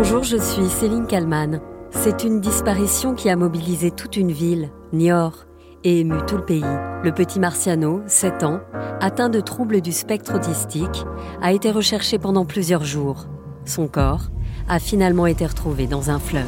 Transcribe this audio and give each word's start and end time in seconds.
Bonjour, 0.00 0.22
je 0.22 0.36
suis 0.36 0.68
Céline 0.68 1.08
Kalman. 1.08 1.60
C'est 1.90 2.22
une 2.22 2.40
disparition 2.40 3.16
qui 3.16 3.28
a 3.30 3.34
mobilisé 3.34 3.90
toute 3.90 4.16
une 4.16 4.30
ville, 4.30 4.70
Niort, 4.92 5.46
et 5.82 5.98
ému 5.98 6.14
tout 6.24 6.36
le 6.36 6.44
pays. 6.44 6.62
Le 7.02 7.10
petit 7.10 7.40
Marciano, 7.40 8.02
7 8.06 8.44
ans, 8.44 8.60
atteint 9.00 9.28
de 9.28 9.40
troubles 9.40 9.80
du 9.80 9.90
spectre 9.90 10.36
autistique, 10.36 11.04
a 11.42 11.52
été 11.52 11.72
recherché 11.72 12.20
pendant 12.20 12.44
plusieurs 12.44 12.84
jours. 12.84 13.26
Son 13.64 13.88
corps 13.88 14.28
a 14.68 14.78
finalement 14.78 15.26
été 15.26 15.44
retrouvé 15.44 15.88
dans 15.88 16.10
un 16.10 16.20
fleuve. 16.20 16.46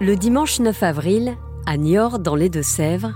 Le 0.00 0.16
dimanche 0.16 0.58
9 0.58 0.82
avril, 0.82 1.36
à 1.66 1.76
Niort, 1.76 2.18
dans 2.18 2.34
les 2.34 2.48
Deux-Sèvres, 2.48 3.12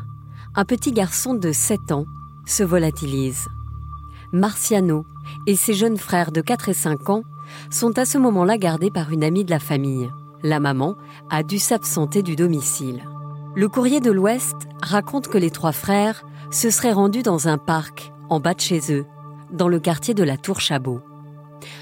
un 0.55 0.65
petit 0.65 0.93
garçon 0.93 1.35
de 1.35 1.53
7 1.53 1.93
ans 1.93 2.07
se 2.47 2.63
volatilise. 2.63 3.49
Marciano 4.33 5.05
et 5.47 5.57
ses 5.57 5.75
jeunes 5.75 5.97
frères 5.97 6.33
de 6.33 6.41
4 6.41 6.69
et 6.69 6.75
5 6.75 7.11
ans 7.11 7.23
sont 7.71 7.99
à 7.99 8.05
ce 8.05 8.19
moment-là 8.19 8.59
gardés 8.59 8.91
par 8.91 9.11
une 9.11 9.25
amie 9.25 9.45
de 9.45 9.51
la 9.51 9.59
famille. 9.59 10.11
La 10.43 10.61
maman 10.61 10.97
a 11.31 11.43
dû 11.43 11.59
s'absenter 11.59 12.23
du 12.23 12.37
domicile. 12.37 13.03
Le 13.55 13.69
courrier 13.69 14.01
de 14.01 14.11
l'Ouest 14.11 14.57
raconte 14.83 15.29
que 15.29 15.39
les 15.39 15.51
trois 15.51 15.73
frères 15.73 16.25
se 16.51 16.71
seraient 16.71 16.93
rendus 16.93 17.23
dans 17.23 17.49
un 17.49 17.59
parc 17.59 18.13
en 18.29 18.41
bas 18.41 18.55
de 18.55 18.61
chez 18.61 18.93
eux, 18.93 19.07
dans 19.53 19.69
le 19.69 19.81
quartier 19.81 20.15
de 20.15 20.25
la 20.25 20.37
Tour 20.37 20.61
Chabot. 20.61 21.01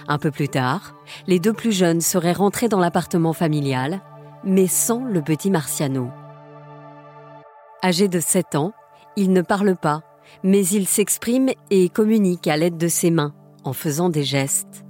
Un 0.09 0.19
peu 0.19 0.31
plus 0.31 0.49
tard, 0.49 0.95
les 1.27 1.41
deux 1.41 1.53
plus 1.53 1.73
jeunes 1.73 2.01
seraient 2.01 2.33
rentrés 2.33 2.69
dans 2.69 2.81
l'appartement 2.81 3.33
familial 3.33 4.03
mais 4.45 4.67
sans 4.67 5.05
le 5.05 5.23
petit 5.23 5.51
Marciano. 5.51 6.11
Âgé 7.85 8.09
de 8.09 8.19
7 8.19 8.55
ans, 8.55 8.73
il 9.15 9.31
ne 9.31 9.43
parle 9.43 9.77
pas, 9.77 10.01
mais 10.43 10.67
il 10.67 10.89
s'exprime 10.89 11.51
et 11.71 11.91
communique 11.91 12.49
à 12.49 12.57
l'aide 12.57 12.79
de 12.79 12.89
ses 12.89 13.11
mains, 13.11 13.35
en 13.63 13.75
faisant 13.75 14.09
des 14.09 14.23
gestes. 14.23 14.87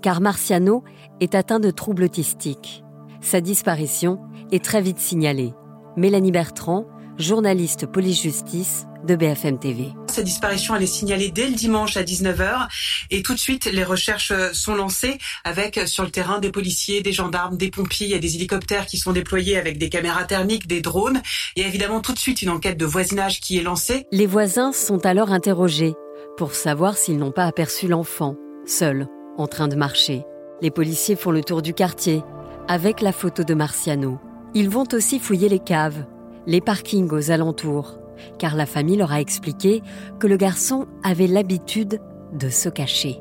Car 0.00 0.20
Marciano 0.20 0.82
est 1.20 1.36
atteint 1.36 1.60
de 1.60 1.70
troubles 1.70 2.02
autistiques. 2.02 2.82
Sa 3.20 3.40
disparition 3.40 4.18
est 4.50 4.64
très 4.64 4.82
vite 4.82 4.98
signalée. 4.98 5.54
Mélanie 5.96 6.32
Bertrand, 6.32 6.86
journaliste 7.16 7.86
police-justice 7.86 8.88
de 9.06 9.14
BFM 9.14 9.60
TV. 9.60 9.92
Cette 10.12 10.26
disparition, 10.26 10.76
elle 10.76 10.82
est 10.82 10.86
signalée 10.86 11.30
dès 11.30 11.48
le 11.48 11.54
dimanche 11.54 11.96
à 11.96 12.02
19h 12.02 12.68
et 13.10 13.22
tout 13.22 13.32
de 13.32 13.38
suite, 13.38 13.64
les 13.64 13.82
recherches 13.82 14.34
sont 14.52 14.74
lancées 14.74 15.16
avec 15.42 15.80
sur 15.86 16.04
le 16.04 16.10
terrain 16.10 16.38
des 16.38 16.50
policiers, 16.50 17.00
des 17.00 17.14
gendarmes, 17.14 17.56
des 17.56 17.70
pompiers, 17.70 18.08
il 18.08 18.12
y 18.12 18.14
a 18.14 18.18
des 18.18 18.36
hélicoptères 18.36 18.84
qui 18.84 18.98
sont 18.98 19.12
déployés 19.12 19.56
avec 19.56 19.78
des 19.78 19.88
caméras 19.88 20.24
thermiques, 20.24 20.66
des 20.66 20.82
drones. 20.82 21.22
A 21.56 21.60
évidemment 21.62 22.02
tout 22.02 22.12
de 22.12 22.18
suite 22.18 22.42
une 22.42 22.50
enquête 22.50 22.76
de 22.76 22.84
voisinage 22.84 23.40
qui 23.40 23.56
est 23.56 23.62
lancée. 23.62 24.04
Les 24.12 24.26
voisins 24.26 24.74
sont 24.74 25.06
alors 25.06 25.32
interrogés 25.32 25.94
pour 26.36 26.54
savoir 26.54 26.98
s'ils 26.98 27.16
n'ont 27.16 27.32
pas 27.32 27.46
aperçu 27.46 27.88
l'enfant, 27.88 28.36
seul, 28.66 29.06
en 29.38 29.46
train 29.46 29.68
de 29.68 29.76
marcher. 29.76 30.24
Les 30.60 30.70
policiers 30.70 31.16
font 31.16 31.30
le 31.30 31.42
tour 31.42 31.62
du 31.62 31.72
quartier 31.72 32.22
avec 32.68 33.00
la 33.00 33.12
photo 33.12 33.44
de 33.44 33.54
Marciano. 33.54 34.20
Ils 34.52 34.68
vont 34.68 34.84
aussi 34.92 35.18
fouiller 35.18 35.48
les 35.48 35.58
caves, 35.58 36.04
les 36.46 36.60
parkings 36.60 37.10
aux 37.10 37.30
alentours 37.30 38.01
car 38.38 38.56
la 38.56 38.66
famille 38.66 38.96
leur 38.96 39.12
a 39.12 39.20
expliqué 39.20 39.82
que 40.18 40.26
le 40.26 40.36
garçon 40.36 40.86
avait 41.02 41.26
l'habitude 41.26 42.00
de 42.32 42.48
se 42.48 42.68
cacher. 42.68 43.18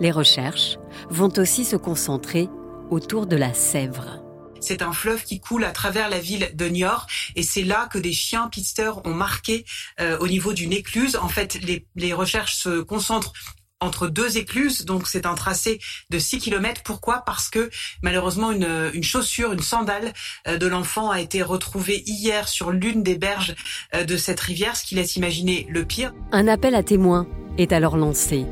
Les 0.00 0.10
recherches 0.10 0.78
vont 1.10 1.32
aussi 1.38 1.64
se 1.64 1.76
concentrer 1.76 2.48
autour 2.90 3.26
de 3.26 3.36
la 3.36 3.54
Sèvre. 3.54 4.22
C'est 4.60 4.82
un 4.82 4.92
fleuve 4.92 5.22
qui 5.22 5.40
coule 5.40 5.64
à 5.64 5.70
travers 5.70 6.08
la 6.08 6.18
ville 6.18 6.50
de 6.54 6.66
Niort 6.66 7.06
et 7.36 7.42
c'est 7.42 7.62
là 7.62 7.88
que 7.92 7.98
des 7.98 8.12
chiens 8.12 8.48
pisteurs 8.48 9.06
ont 9.06 9.14
marqué 9.14 9.64
euh, 10.00 10.18
au 10.18 10.26
niveau 10.26 10.52
d'une 10.52 10.72
écluse. 10.72 11.16
En 11.16 11.28
fait, 11.28 11.60
les, 11.62 11.86
les 11.94 12.12
recherches 12.12 12.56
se 12.56 12.80
concentrent 12.80 13.32
entre 13.80 14.08
deux 14.08 14.38
écluses, 14.38 14.84
donc 14.84 15.06
c'est 15.06 15.26
un 15.26 15.34
tracé 15.34 15.80
de 16.10 16.18
6 16.18 16.38
km. 16.38 16.82
Pourquoi? 16.84 17.22
Parce 17.24 17.48
que 17.48 17.70
malheureusement 18.02 18.50
une, 18.50 18.90
une, 18.92 19.02
chaussure, 19.02 19.52
une 19.52 19.62
sandale 19.62 20.12
euh, 20.46 20.56
de 20.58 20.66
l'enfant 20.66 21.10
a 21.10 21.20
été 21.20 21.42
retrouvée 21.42 22.02
hier 22.06 22.48
sur 22.48 22.70
l'une 22.70 23.02
des 23.02 23.16
berges 23.16 23.54
euh, 23.94 24.04
de 24.04 24.16
cette 24.16 24.40
rivière, 24.40 24.76
ce 24.76 24.84
qui 24.84 24.94
laisse 24.94 25.16
imaginer 25.16 25.66
le 25.70 25.84
pire. 25.84 26.12
Un 26.32 26.48
appel 26.48 26.74
à 26.74 26.82
témoins 26.82 27.26
est 27.56 27.72
alors 27.72 27.96
lancé. 27.96 28.46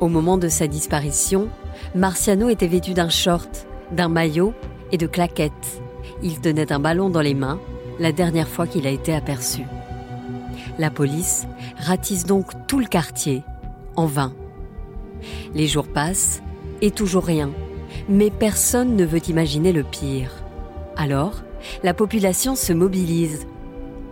Au 0.00 0.08
moment 0.08 0.38
de 0.38 0.48
sa 0.48 0.66
disparition, 0.66 1.48
Marciano 1.94 2.48
était 2.48 2.66
vêtu 2.66 2.94
d'un 2.94 3.08
short, 3.08 3.66
d'un 3.90 4.08
maillot 4.08 4.54
et 4.92 4.98
de 4.98 5.06
claquettes. 5.06 5.82
Il 6.22 6.40
tenait 6.40 6.72
un 6.72 6.78
ballon 6.78 7.10
dans 7.10 7.20
les 7.20 7.34
mains 7.34 7.60
la 7.98 8.12
dernière 8.12 8.48
fois 8.48 8.66
qu'il 8.66 8.86
a 8.86 8.90
été 8.90 9.14
aperçu. 9.14 9.62
La 10.78 10.90
police 10.90 11.46
ratisse 11.78 12.26
donc 12.26 12.66
tout 12.66 12.80
le 12.80 12.86
quartier, 12.86 13.42
en 13.96 14.06
vain. 14.06 14.34
Les 15.54 15.66
jours 15.66 15.88
passent 15.88 16.42
et 16.80 16.90
toujours 16.90 17.24
rien. 17.24 17.52
Mais 18.08 18.30
personne 18.30 18.96
ne 18.96 19.04
veut 19.04 19.28
imaginer 19.28 19.72
le 19.72 19.84
pire. 19.84 20.30
Alors, 20.96 21.42
la 21.82 21.94
population 21.94 22.54
se 22.54 22.72
mobilise, 22.72 23.46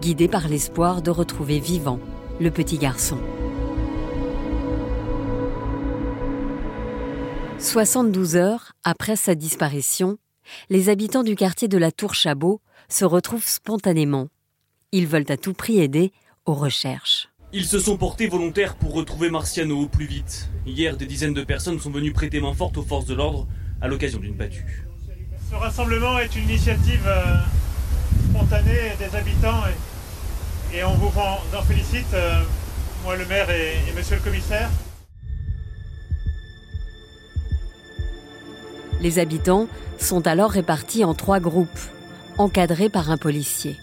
guidée 0.01 0.29
par 0.29 0.49
l'espoir 0.49 1.03
de 1.03 1.11
retrouver 1.11 1.59
vivant 1.59 1.99
le 2.41 2.51
petit 2.51 2.79
garçon. 2.79 3.19
72 7.59 8.35
heures 8.37 8.73
après 8.83 9.15
sa 9.15 9.37
disparition, 9.37 10.19
les 10.69 10.89
habitants 10.89 11.23
du 11.23 11.37
quartier 11.37 11.69
de 11.69 11.79
la 11.79 11.93
Tour 11.93 12.15
Chabot 12.15 12.61
se 12.89 13.05
retrouvent 13.05 13.47
spontanément. 13.47 14.29
Ils 14.91 15.07
veulent 15.07 15.31
à 15.31 15.37
tout 15.37 15.55
prix 15.55 15.81
aider 15.81 16.13
aux 16.45 16.55
recherches. 16.55 17.32
Ils 17.55 17.67
se 17.67 17.79
sont 17.79 17.99
portés 17.99 18.29
volontaires 18.29 18.77
pour 18.77 18.95
retrouver 18.95 19.29
Marciano 19.29 19.79
au 19.79 19.87
plus 19.87 20.07
vite. 20.07 20.49
Hier, 20.65 20.97
des 20.97 21.05
dizaines 21.05 21.35
de 21.35 21.45
personnes 21.45 21.79
sont 21.79 21.91
venues 21.91 22.13
prêter 22.13 22.41
main 22.41 22.55
forte 22.55 22.79
aux 22.79 22.83
forces 22.83 23.05
de 23.05 23.13
l'ordre 23.13 23.47
à 23.83 23.89
l'occasion 23.89 24.19
d'une 24.19 24.35
battue. 24.35 24.87
Ce 25.51 25.55
rassemblement 25.55 26.19
est 26.19 26.35
une 26.35 26.45
initiative 26.45 27.07
euh, 27.07 27.37
spontanée 28.31 28.93
des 28.99 29.15
habitants 29.15 29.65
et, 30.73 30.83
on 30.83 30.95
vous 30.95 31.13
en, 31.19 31.63
félicite, 31.63 32.07
euh, 32.15 32.41
moi 33.05 33.17
le 33.17 33.27
maire 33.27 33.51
et, 33.51 33.75
et 33.87 33.93
monsieur 33.95 34.17
le 34.17 34.23
commissaire. 34.23 34.71
Les 39.03 39.19
habitants 39.19 39.69
sont 39.99 40.27
alors 40.27 40.53
répartis 40.53 41.05
en 41.05 41.13
trois 41.13 41.39
groupes, 41.39 41.69
encadrés 42.39 42.89
par 42.89 43.11
un 43.11 43.19
policier. 43.19 43.77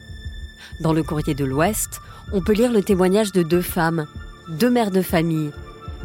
Dans 0.80 0.94
le 0.94 1.04
courrier 1.04 1.36
de 1.36 1.46
l'Ouest, 1.46 2.02
on 2.32 2.42
peut 2.42 2.54
lire 2.54 2.72
le 2.72 2.84
témoignage 2.84 3.32
de 3.32 3.44
deux 3.44 3.62
femmes, 3.62 4.06
deux 4.50 4.70
mères 4.70 4.92
de 4.92 5.02
famille, 5.02 5.52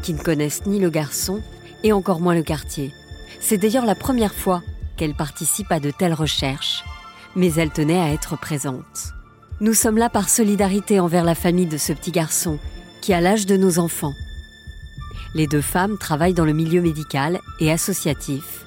qui 0.03 0.15
ne 0.15 0.23
connaissent 0.23 0.67
ni 0.67 0.81
le 0.81 0.91
garçon 0.91 1.41
et 1.83 1.93
encore 1.93 2.21
moins 2.21 2.35
le 2.35 2.43
quartier. 2.43 2.93
C'est 3.41 3.59
d'ailleurs 3.59 3.87
la 3.87 3.95
première 3.95 4.35
fois 4.35 4.62
qu'elles 4.97 5.15
participent 5.15 5.73
à 5.73 5.81
de 5.81 5.91
telles 5.91 6.15
recherches, 6.15 6.85
mais 7.37 7.53
elles 7.55 7.71
tenaient 7.71 8.01
à 8.01 8.12
être 8.12 8.39
présentes. 8.39 9.12
Nous 9.61 9.75
sommes 9.75 9.99
là 9.99 10.09
par 10.09 10.29
solidarité 10.29 11.01
envers 11.01 11.25
la 11.25 11.35
famille 11.35 11.67
de 11.67 11.79
ce 11.79 11.93
petit 11.93 12.11
garçon 12.11 12.59
qui 13.01 13.12
a 13.12 13.21
l'âge 13.21 13.47
de 13.47 13.56
nos 13.56 13.79
enfants. 13.79 14.15
Les 15.35 15.47
deux 15.47 15.61
femmes 15.61 15.99
travaillent 15.99 16.35
dans 16.35 16.45
le 16.45 16.53
milieu 16.53 16.81
médical 16.81 17.41
et 17.61 17.71
associatif 17.71 18.65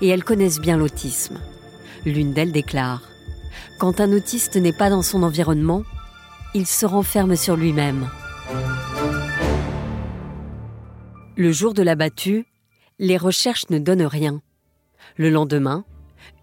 et 0.00 0.08
elles 0.08 0.24
connaissent 0.24 0.60
bien 0.60 0.76
l'autisme. 0.76 1.38
L'une 2.06 2.32
d'elles 2.32 2.52
déclare 2.52 3.02
Quand 3.78 4.00
un 4.00 4.12
autiste 4.12 4.56
n'est 4.56 4.72
pas 4.72 4.90
dans 4.90 5.02
son 5.02 5.22
environnement, 5.22 5.82
il 6.54 6.66
se 6.66 6.86
renferme 6.86 7.34
sur 7.34 7.56
lui-même. 7.56 8.08
Le 11.36 11.50
jour 11.50 11.74
de 11.74 11.82
la 11.82 11.96
battue, 11.96 12.46
les 13.00 13.16
recherches 13.16 13.68
ne 13.70 13.80
donnent 13.80 14.06
rien. 14.06 14.40
Le 15.16 15.30
lendemain, 15.30 15.84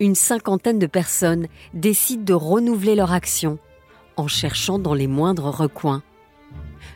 une 0.01 0.15
cinquantaine 0.15 0.79
de 0.79 0.85
personnes 0.85 1.47
décident 1.73 2.25
de 2.25 2.33
renouveler 2.33 2.95
leur 2.95 3.13
action 3.13 3.57
en 4.17 4.27
cherchant 4.27 4.79
dans 4.79 4.93
les 4.93 5.07
moindres 5.07 5.49
recoins. 5.49 6.03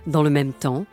Dans 0.08 0.22
le 0.22 0.30
même 0.30 0.52
temps, 0.52 0.86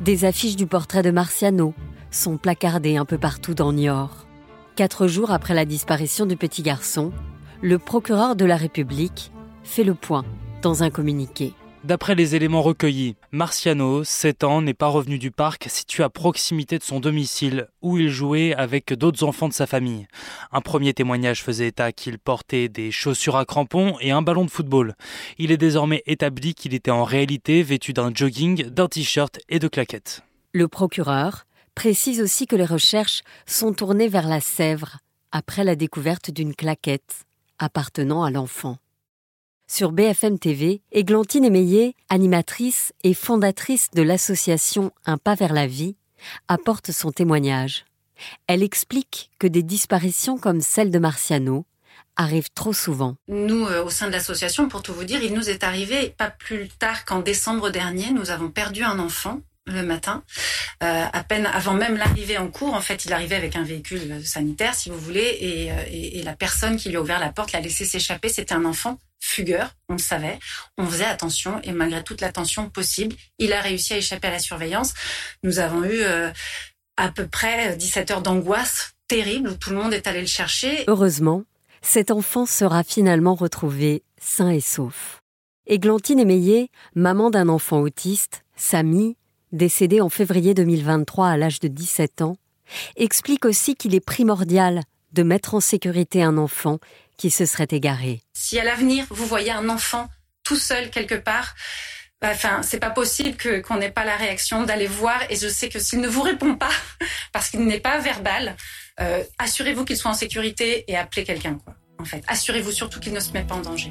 des 0.00 0.24
affiches 0.24 0.56
du 0.56 0.66
portrait 0.66 1.02
de 1.02 1.12
Marciano 1.12 1.74
sont 2.10 2.38
placardées 2.38 2.96
un 2.96 3.04
peu 3.04 3.18
partout 3.18 3.54
dans 3.54 3.72
Niort. 3.72 4.26
Quatre 4.74 5.06
jours 5.06 5.30
après 5.30 5.54
la 5.54 5.64
disparition 5.64 6.26
du 6.26 6.36
petit 6.36 6.62
garçon, 6.62 7.12
le 7.62 7.78
procureur 7.78 8.34
de 8.34 8.44
la 8.44 8.56
République 8.56 9.30
fait 9.62 9.84
le 9.84 9.94
point 9.94 10.24
dans 10.60 10.82
un 10.82 10.90
communiqué. 10.90 11.54
D'après 11.88 12.14
les 12.14 12.36
éléments 12.36 12.60
recueillis, 12.60 13.16
Marciano, 13.32 14.04
7 14.04 14.44
ans, 14.44 14.60
n'est 14.60 14.74
pas 14.74 14.88
revenu 14.88 15.18
du 15.18 15.30
parc 15.30 15.68
situé 15.70 16.02
à 16.02 16.10
proximité 16.10 16.76
de 16.76 16.82
son 16.82 17.00
domicile 17.00 17.68
où 17.80 17.96
il 17.96 18.10
jouait 18.10 18.52
avec 18.52 18.92
d'autres 18.92 19.24
enfants 19.24 19.48
de 19.48 19.54
sa 19.54 19.66
famille. 19.66 20.06
Un 20.52 20.60
premier 20.60 20.92
témoignage 20.92 21.42
faisait 21.42 21.68
état 21.68 21.92
qu'il 21.92 22.18
portait 22.18 22.68
des 22.68 22.90
chaussures 22.90 23.36
à 23.36 23.46
crampons 23.46 23.96
et 24.02 24.10
un 24.10 24.20
ballon 24.20 24.44
de 24.44 24.50
football. 24.50 24.96
Il 25.38 25.50
est 25.50 25.56
désormais 25.56 26.02
établi 26.04 26.52
qu'il 26.52 26.74
était 26.74 26.90
en 26.90 27.04
réalité 27.04 27.62
vêtu 27.62 27.94
d'un 27.94 28.12
jogging, 28.14 28.64
d'un 28.64 28.88
t-shirt 28.88 29.38
et 29.48 29.58
de 29.58 29.68
claquettes. 29.68 30.22
Le 30.52 30.68
procureur 30.68 31.46
précise 31.74 32.20
aussi 32.20 32.46
que 32.46 32.56
les 32.56 32.66
recherches 32.66 33.22
sont 33.46 33.72
tournées 33.72 34.08
vers 34.08 34.28
la 34.28 34.42
Sèvre 34.42 34.98
après 35.32 35.64
la 35.64 35.74
découverte 35.74 36.30
d'une 36.30 36.54
claquette 36.54 37.24
appartenant 37.58 38.24
à 38.24 38.30
l'enfant. 38.30 38.76
Sur 39.70 39.92
BFM 39.92 40.38
TV, 40.38 40.80
Églantine 40.92 41.44
Émeillé, 41.44 41.94
animatrice 42.08 42.94
et 43.04 43.12
fondatrice 43.12 43.90
de 43.92 44.00
l'association 44.00 44.92
Un 45.04 45.18
pas 45.18 45.34
vers 45.34 45.52
la 45.52 45.66
vie, 45.66 45.94
apporte 46.48 46.90
son 46.90 47.12
témoignage. 47.12 47.84
Elle 48.46 48.62
explique 48.62 49.30
que 49.38 49.46
des 49.46 49.62
disparitions 49.62 50.38
comme 50.38 50.62
celle 50.62 50.90
de 50.90 50.98
Marciano 50.98 51.66
arrivent 52.16 52.50
trop 52.54 52.72
souvent. 52.72 53.16
Nous, 53.28 53.66
euh, 53.66 53.84
au 53.84 53.90
sein 53.90 54.06
de 54.06 54.12
l'association, 54.12 54.68
pour 54.68 54.82
tout 54.82 54.94
vous 54.94 55.04
dire, 55.04 55.22
il 55.22 55.34
nous 55.34 55.50
est 55.50 55.62
arrivé, 55.62 56.14
pas 56.16 56.30
plus 56.30 56.68
tard 56.70 57.04
qu'en 57.04 57.20
décembre 57.20 57.68
dernier, 57.68 58.10
nous 58.12 58.30
avons 58.30 58.48
perdu 58.48 58.82
un 58.82 58.98
enfant 58.98 59.42
le 59.66 59.82
matin, 59.82 60.24
euh, 60.82 61.04
à 61.12 61.24
peine 61.24 61.44
avant 61.44 61.74
même 61.74 61.98
l'arrivée 61.98 62.38
en 62.38 62.48
cours. 62.48 62.72
En 62.72 62.80
fait, 62.80 63.04
il 63.04 63.12
arrivait 63.12 63.36
avec 63.36 63.54
un 63.54 63.64
véhicule 63.64 64.26
sanitaire, 64.26 64.74
si 64.74 64.88
vous 64.88 64.98
voulez, 64.98 65.36
et, 65.40 65.70
euh, 65.70 65.74
et, 65.90 66.20
et 66.20 66.22
la 66.22 66.34
personne 66.34 66.78
qui 66.78 66.88
lui 66.88 66.96
a 66.96 67.02
ouvert 67.02 67.20
la 67.20 67.30
porte 67.30 67.52
l'a 67.52 67.60
laissé 67.60 67.84
s'échapper. 67.84 68.30
C'était 68.30 68.54
un 68.54 68.64
enfant 68.64 68.98
on 69.88 69.94
le 69.94 69.98
savait. 69.98 70.38
On 70.76 70.86
faisait 70.86 71.04
attention, 71.04 71.60
et 71.62 71.72
malgré 71.72 72.02
toute 72.02 72.20
l'attention 72.20 72.68
possible, 72.68 73.16
il 73.38 73.52
a 73.52 73.60
réussi 73.60 73.94
à 73.94 73.96
échapper 73.98 74.28
à 74.28 74.32
la 74.32 74.38
surveillance. 74.38 74.94
Nous 75.42 75.58
avons 75.58 75.84
eu 75.84 76.00
euh, 76.02 76.30
à 76.96 77.10
peu 77.10 77.26
près 77.26 77.76
17 77.76 78.10
heures 78.10 78.22
d'angoisse 78.22 78.94
terrible 79.06 79.50
où 79.50 79.54
tout 79.54 79.70
le 79.70 79.76
monde 79.76 79.94
est 79.94 80.06
allé 80.06 80.20
le 80.20 80.26
chercher. 80.26 80.84
Heureusement, 80.86 81.44
cet 81.82 82.10
enfant 82.10 82.46
sera 82.46 82.82
finalement 82.84 83.34
retrouvé 83.34 84.02
sain 84.20 84.50
et 84.50 84.60
sauf. 84.60 85.20
Églantine 85.66 86.18
Émeillé, 86.18 86.70
maman 86.94 87.30
d'un 87.30 87.48
enfant 87.48 87.80
autiste, 87.80 88.44
Samy, 88.56 89.16
décédé 89.52 90.00
en 90.00 90.08
février 90.08 90.54
2023 90.54 91.28
à 91.28 91.36
l'âge 91.36 91.60
de 91.60 91.68
17 91.68 92.22
ans, 92.22 92.36
explique 92.96 93.44
aussi 93.44 93.74
qu'il 93.74 93.94
est 93.94 94.00
primordial 94.00 94.82
de 95.12 95.22
mettre 95.22 95.54
en 95.54 95.60
sécurité 95.60 96.22
un 96.22 96.38
enfant 96.38 96.78
qui 97.16 97.30
se 97.30 97.46
serait 97.46 97.68
égaré. 97.70 98.22
Si 98.32 98.58
à 98.58 98.64
l'avenir 98.64 99.04
vous 99.10 99.26
voyez 99.26 99.50
un 99.50 99.68
enfant 99.68 100.08
tout 100.44 100.56
seul 100.56 100.90
quelque 100.90 101.14
part, 101.14 101.54
enfin 102.22 102.62
c'est 102.62 102.78
pas 102.78 102.90
possible 102.90 103.36
que 103.36 103.60
qu'on 103.60 103.76
n'ait 103.76 103.90
pas 103.90 104.04
la 104.04 104.16
réaction 104.16 104.62
d'aller 104.62 104.86
voir. 104.86 105.20
Et 105.30 105.36
je 105.36 105.48
sais 105.48 105.68
que 105.68 105.78
s'il 105.78 106.00
ne 106.00 106.08
vous 106.08 106.22
répond 106.22 106.54
pas 106.54 106.70
parce 107.32 107.50
qu'il 107.50 107.64
n'est 107.64 107.80
pas 107.80 107.98
verbal, 107.98 108.56
euh, 109.00 109.22
assurez-vous 109.38 109.84
qu'il 109.84 109.96
soit 109.96 110.10
en 110.10 110.14
sécurité 110.14 110.84
et 110.88 110.96
appelez 110.96 111.24
quelqu'un. 111.24 111.58
Quoi. 111.64 111.74
En 112.00 112.04
fait, 112.04 112.22
assurez-vous 112.28 112.72
surtout 112.72 113.00
qu'il 113.00 113.12
ne 113.12 113.20
se 113.20 113.32
met 113.32 113.44
pas 113.44 113.56
en 113.56 113.60
danger. 113.60 113.90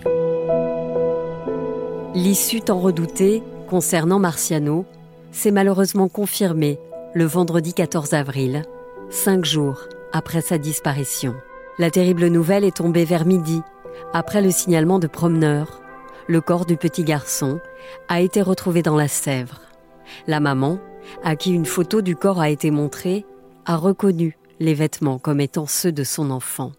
L'issue 2.16 2.62
tant 2.62 2.80
redoutée 2.80 3.44
concernant 3.70 4.18
Marciano 4.18 4.86
s'est 5.32 5.52
malheureusement 5.52 6.08
confirmée 6.08 6.80
le 7.14 7.26
vendredi 7.26 7.74
14 7.74 8.14
avril, 8.14 8.64
cinq 9.10 9.46
jours 9.46 9.88
après 10.12 10.42
sa 10.42 10.58
disparition. 10.58 11.36
La 11.80 11.92
terrible 11.92 12.28
nouvelle 12.28 12.64
est 12.64 12.78
tombée 12.78 13.06
vers 13.06 13.26
midi, 13.26 13.62
après 14.14 14.42
le 14.42 14.52
signalement 14.52 15.00
de 15.00 15.08
promeneurs. 15.08 15.82
Le 16.28 16.42
corps 16.42 16.66
du 16.66 16.76
petit 16.78 17.04
garçon 17.04 17.60
a 18.10 18.22
été 18.22 18.42
retrouvé 18.42 18.82
dans 18.82 18.96
la 18.96 19.08
Sèvre. 19.08 19.62
La 20.28 20.40
maman, 20.40 20.80
à 21.24 21.36
qui 21.36 21.52
une 21.52 21.66
photo 21.66 22.02
du 22.02 22.16
corps 22.16 22.42
a 22.42 22.50
été 22.50 22.72
montrée, 22.72 23.26
a 23.66 23.76
reconnu 23.76 24.38
les 24.60 24.74
vêtements 24.74 25.20
comme 25.20 25.40
étant 25.40 25.66
ceux 25.68 25.92
de 25.92 26.04
son 26.04 26.32
enfant. 26.32 26.72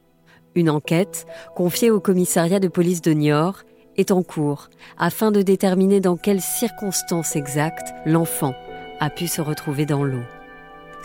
Une 0.54 0.70
enquête, 0.70 1.26
confiée 1.54 1.90
au 1.90 2.00
commissariat 2.00 2.60
de 2.60 2.69
police 2.69 3.02
de 3.02 3.12
Niort, 3.12 3.62
est 3.96 4.10
en 4.10 4.22
cours 4.22 4.69
afin 4.96 5.31
de 5.31 5.42
déterminer 5.42 6.00
dans 6.00 6.16
quelles 6.16 6.40
circonstances 6.40 7.36
exactes 7.36 7.92
l'enfant 8.06 8.54
a 9.00 9.10
pu 9.10 9.26
se 9.26 9.40
retrouver 9.40 9.86
dans 9.86 10.02
l'eau. 10.02 10.22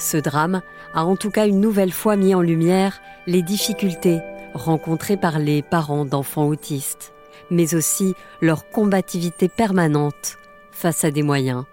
Ce 0.03 0.17
drame 0.17 0.61
a 0.93 1.05
en 1.05 1.15
tout 1.15 1.31
cas 1.31 1.47
une 1.47 1.61
nouvelle 1.61 1.93
fois 1.93 2.17
mis 2.17 2.35
en 2.35 2.41
lumière 2.41 3.01
les 3.25 3.41
difficultés 3.41 4.19
rencontrées 4.53 5.15
par 5.15 5.39
les 5.39 5.61
parents 5.61 6.03
d'enfants 6.03 6.45
autistes, 6.45 7.13
mais 7.49 7.73
aussi 7.73 8.13
leur 8.41 8.69
combativité 8.69 9.47
permanente 9.47 10.37
face 10.73 11.05
à 11.05 11.11
des 11.11 11.23
moyens 11.23 11.63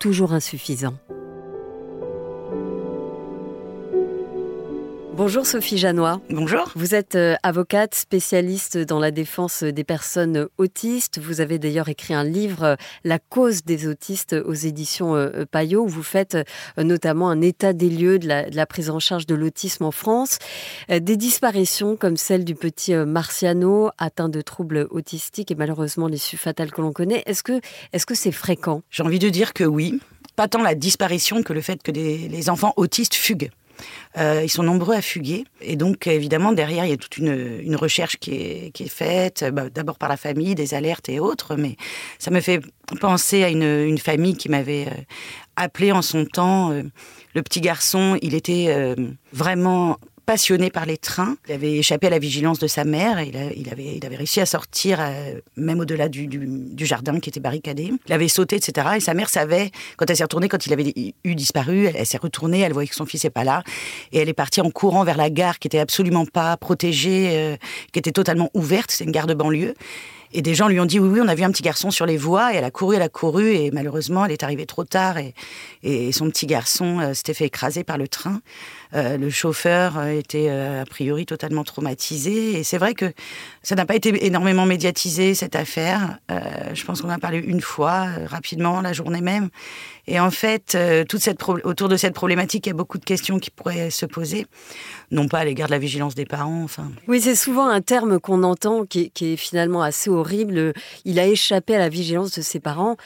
toujours 0.00 0.32
insuffisants. 0.32 0.98
Bonjour 5.16 5.46
Sophie 5.46 5.78
Janois. 5.78 6.20
Bonjour. 6.28 6.70
Vous 6.76 6.94
êtes 6.94 7.14
euh, 7.14 7.36
avocate 7.42 7.94
spécialiste 7.94 8.76
dans 8.76 8.98
la 8.98 9.10
défense 9.10 9.62
des 9.62 9.82
personnes 9.82 10.46
autistes. 10.58 11.18
Vous 11.18 11.40
avez 11.40 11.58
d'ailleurs 11.58 11.88
écrit 11.88 12.12
un 12.12 12.22
livre, 12.22 12.62
euh, 12.64 12.76
La 13.02 13.18
cause 13.18 13.64
des 13.64 13.88
autistes, 13.88 14.36
aux 14.44 14.52
éditions 14.52 15.16
euh, 15.16 15.46
Payot, 15.50 15.84
où 15.84 15.88
vous 15.88 16.02
faites 16.02 16.36
notamment 16.76 17.30
un 17.30 17.40
état 17.40 17.72
des 17.72 17.88
lieux 17.88 18.18
de 18.18 18.28
la, 18.28 18.50
de 18.50 18.56
la 18.56 18.66
prise 18.66 18.90
en 18.90 18.98
charge 18.98 19.24
de 19.24 19.34
l'autisme 19.34 19.84
en 19.84 19.90
France. 19.90 20.38
Des 20.90 21.16
disparitions 21.16 21.96
comme 21.96 22.18
celle 22.18 22.44
du 22.44 22.54
petit 22.54 22.94
Marciano, 22.94 23.88
atteint 23.96 24.28
de 24.28 24.42
troubles 24.42 24.86
autistiques 24.90 25.50
et 25.50 25.54
malheureusement 25.54 26.08
l'issue 26.08 26.36
fatale 26.36 26.70
que 26.70 26.82
l'on 26.82 26.92
connaît. 26.92 27.22
Est-ce 27.24 27.42
que 27.42 28.14
c'est 28.14 28.32
fréquent? 28.32 28.82
J'ai 28.90 29.02
envie 29.02 29.18
de 29.18 29.30
dire 29.30 29.54
que 29.54 29.64
oui. 29.64 29.98
Pas 30.36 30.48
tant 30.48 30.62
la 30.62 30.74
disparition 30.74 31.42
que 31.42 31.54
le 31.54 31.62
fait 31.62 31.82
que 31.82 31.90
des, 31.90 32.28
les 32.28 32.50
enfants 32.50 32.74
autistes 32.76 33.14
fuguent. 33.14 33.50
Euh, 34.16 34.40
ils 34.42 34.48
sont 34.48 34.62
nombreux 34.62 34.94
à 34.94 35.02
fuguer. 35.02 35.44
Et 35.60 35.76
donc, 35.76 36.06
évidemment, 36.06 36.52
derrière, 36.52 36.84
il 36.84 36.90
y 36.90 36.94
a 36.94 36.96
toute 36.96 37.18
une, 37.18 37.76
recherche 37.76 38.16
qui 38.16 38.32
est, 38.32 38.88
faite, 38.88 39.44
bah, 39.52 39.68
d'abord 39.68 39.98
par 39.98 40.08
la 40.08 40.16
famille, 40.16 40.54
des 40.54 40.74
alertes 40.74 41.08
et 41.08 41.20
autres. 41.20 41.56
Mais 41.56 41.76
ça 42.18 42.30
me 42.30 42.40
fait 42.40 42.60
penser 43.00 43.44
à 43.44 43.50
une, 43.50 43.62
une 43.62 43.98
famille 43.98 44.36
qui 44.36 44.48
m'avait 44.48 44.86
euh, 44.86 45.02
appelé 45.56 45.92
en 45.92 46.02
son 46.02 46.24
temps. 46.24 46.70
Euh, 46.70 46.82
le 47.34 47.42
petit 47.42 47.60
garçon, 47.60 48.18
il 48.22 48.34
était 48.34 48.66
euh, 48.68 48.94
vraiment 49.32 49.98
passionné 50.26 50.70
par 50.70 50.84
les 50.86 50.98
trains. 50.98 51.36
Il 51.48 51.54
avait 51.54 51.76
échappé 51.76 52.08
à 52.08 52.10
la 52.10 52.18
vigilance 52.18 52.58
de 52.58 52.66
sa 52.66 52.84
mère. 52.84 53.18
Et 53.18 53.32
il, 53.56 53.70
avait, 53.70 54.16
réussi 54.16 54.40
à 54.40 54.46
sortir, 54.46 54.98
euh, 55.00 55.40
même 55.56 55.80
au-delà 55.80 56.08
du, 56.08 56.28
jardin 56.78 57.20
qui 57.20 57.30
était 57.30 57.40
barricadé. 57.40 57.92
Il 58.06 58.12
avait 58.12 58.28
sauté, 58.28 58.56
etc. 58.56 58.88
Et 58.96 59.00
sa 59.00 59.14
mère 59.14 59.28
savait, 59.28 59.70
quand 59.96 60.10
elle 60.10 60.16
s'est 60.16 60.24
retournée, 60.24 60.48
quand 60.48 60.66
il 60.66 60.72
avait 60.72 60.92
eu 61.24 61.34
disparu, 61.34 61.86
elle, 61.86 61.96
elle 61.96 62.06
s'est 62.06 62.18
retournée, 62.18 62.60
elle 62.60 62.72
voyait 62.72 62.88
que 62.88 62.94
son 62.94 63.06
fils 63.06 63.24
n'est 63.24 63.30
pas 63.30 63.44
là. 63.44 63.62
Et 64.12 64.18
elle 64.18 64.28
est 64.28 64.34
partie 64.34 64.60
en 64.60 64.70
courant 64.70 65.04
vers 65.04 65.16
la 65.16 65.30
gare 65.30 65.58
qui 65.58 65.68
était 65.68 65.78
absolument 65.78 66.26
pas 66.26 66.56
protégée, 66.56 67.30
euh, 67.32 67.56
qui 67.92 68.00
était 68.00 68.12
totalement 68.12 68.50
ouverte. 68.52 68.90
C'est 68.90 69.04
une 69.04 69.12
gare 69.12 69.26
de 69.28 69.34
banlieue. 69.34 69.74
Et 70.36 70.42
des 70.42 70.54
gens 70.54 70.68
lui 70.68 70.78
ont 70.78 70.84
dit 70.84 71.00
oui, 71.00 71.08
oui, 71.08 71.20
on 71.22 71.28
a 71.28 71.34
vu 71.34 71.44
un 71.44 71.50
petit 71.50 71.62
garçon 71.62 71.90
sur 71.90 72.04
les 72.04 72.18
voies. 72.18 72.52
Et 72.52 72.56
elle 72.56 72.64
a 72.64 72.70
couru, 72.70 72.94
elle 72.94 73.00
a 73.02 73.08
couru. 73.08 73.54
Et 73.54 73.70
malheureusement, 73.70 74.26
elle 74.26 74.32
est 74.32 74.42
arrivée 74.42 74.66
trop 74.66 74.84
tard. 74.84 75.16
Et, 75.16 75.32
et 75.82 76.12
son 76.12 76.28
petit 76.28 76.44
garçon 76.44 77.00
euh, 77.00 77.14
s'était 77.14 77.32
fait 77.32 77.46
écraser 77.46 77.84
par 77.84 77.96
le 77.96 78.06
train. 78.06 78.42
Euh, 78.92 79.16
le 79.16 79.30
chauffeur 79.30 80.04
était 80.04 80.48
euh, 80.50 80.82
a 80.82 80.84
priori 80.84 81.24
totalement 81.24 81.64
traumatisé. 81.64 82.58
Et 82.58 82.64
c'est 82.64 82.76
vrai 82.76 82.92
que 82.92 83.14
ça 83.62 83.76
n'a 83.76 83.86
pas 83.86 83.96
été 83.96 84.26
énormément 84.26 84.66
médiatisé, 84.66 85.34
cette 85.34 85.56
affaire. 85.56 86.18
Je 86.28 86.84
pense 86.84 87.00
qu'on 87.00 87.08
en 87.08 87.12
a 87.12 87.18
parlé 87.18 87.38
une 87.38 87.62
fois, 87.62 88.06
rapidement, 88.26 88.82
la 88.82 88.92
journée 88.92 89.22
même. 89.22 89.48
Et 90.08 90.20
en 90.20 90.30
fait, 90.30 90.74
euh, 90.74 91.04
toute 91.04 91.20
cette 91.20 91.42
autour 91.64 91.88
de 91.88 91.96
cette 91.96 92.14
problématique, 92.14 92.66
il 92.66 92.70
y 92.70 92.72
a 92.72 92.76
beaucoup 92.76 92.98
de 92.98 93.04
questions 93.04 93.40
qui 93.40 93.50
pourraient 93.50 93.90
se 93.90 94.06
poser. 94.06 94.46
Non 95.10 95.26
pas 95.26 95.40
à 95.40 95.44
l'égard 95.44 95.66
de 95.66 95.72
la 95.72 95.78
vigilance 95.78 96.14
des 96.14 96.26
parents. 96.26 96.62
Enfin. 96.62 96.90
Oui, 97.08 97.20
c'est 97.20 97.34
souvent 97.34 97.66
un 97.68 97.80
terme 97.80 98.20
qu'on 98.20 98.44
entend 98.44 98.86
qui 98.86 99.00
est, 99.00 99.08
qui 99.08 99.32
est, 99.32 99.36
finalement 99.36 99.82
assez 99.82 100.08
horrible. 100.08 100.72
Il 101.04 101.18
a 101.18 101.26
échappé 101.26 101.74
à 101.74 101.78
la 101.78 101.88
vigilance 101.88 102.30
de 102.32 102.42
ses 102.42 102.60
parents. 102.60 102.96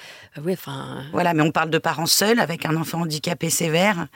oui, 0.44 0.52
enfin. 0.52 1.02
Voilà, 1.12 1.32
mais 1.32 1.42
on 1.42 1.52
parle 1.52 1.70
de 1.70 1.78
parents 1.78 2.06
seuls 2.06 2.38
avec 2.38 2.66
un 2.66 2.76
enfant 2.76 3.00
handicapé 3.00 3.48
sévère. 3.48 4.06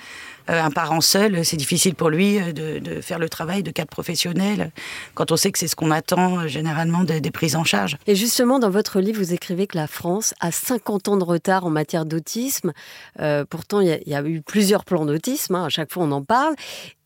Euh, 0.50 0.62
un 0.62 0.70
parent 0.70 1.00
seul, 1.00 1.42
c'est 1.42 1.56
difficile 1.56 1.94
pour 1.94 2.10
lui 2.10 2.38
de, 2.52 2.78
de, 2.78 3.00
faire 3.00 3.18
le 3.18 3.30
travail 3.30 3.62
de 3.62 3.70
cadre 3.70 3.88
professionnel 3.88 4.72
quand 5.14 5.32
on 5.32 5.36
sait 5.36 5.50
que 5.50 5.58
c'est 5.58 5.68
ce 5.68 5.76
qu'on 5.76 5.90
attend 5.90 6.46
généralement 6.46 7.02
des, 7.02 7.22
des, 7.22 7.30
prises 7.30 7.56
en 7.56 7.64
charge. 7.64 7.96
Et 8.06 8.14
justement, 8.14 8.58
dans 8.58 8.68
votre 8.68 9.00
livre, 9.00 9.18
vous 9.18 9.32
écrivez 9.32 9.66
que 9.66 9.78
la 9.78 9.86
France 9.86 10.34
a 10.40 10.52
50 10.52 11.08
ans 11.08 11.16
de 11.16 11.24
retard 11.24 11.64
en 11.64 11.70
matière 11.70 12.04
d'autisme. 12.04 12.73
Euh, 13.20 13.44
pourtant, 13.48 13.80
il 13.80 14.02
y, 14.06 14.14
a 14.14 14.22
eu 14.22 14.42
plusieurs 14.42 14.84
plans 14.84 15.04
d'autisme, 15.04 15.54
hein, 15.54 15.64
à 15.64 15.68
chaque 15.68 15.92
fois 15.92 16.04
on 16.04 16.12
en 16.12 16.22
parle. 16.22 16.54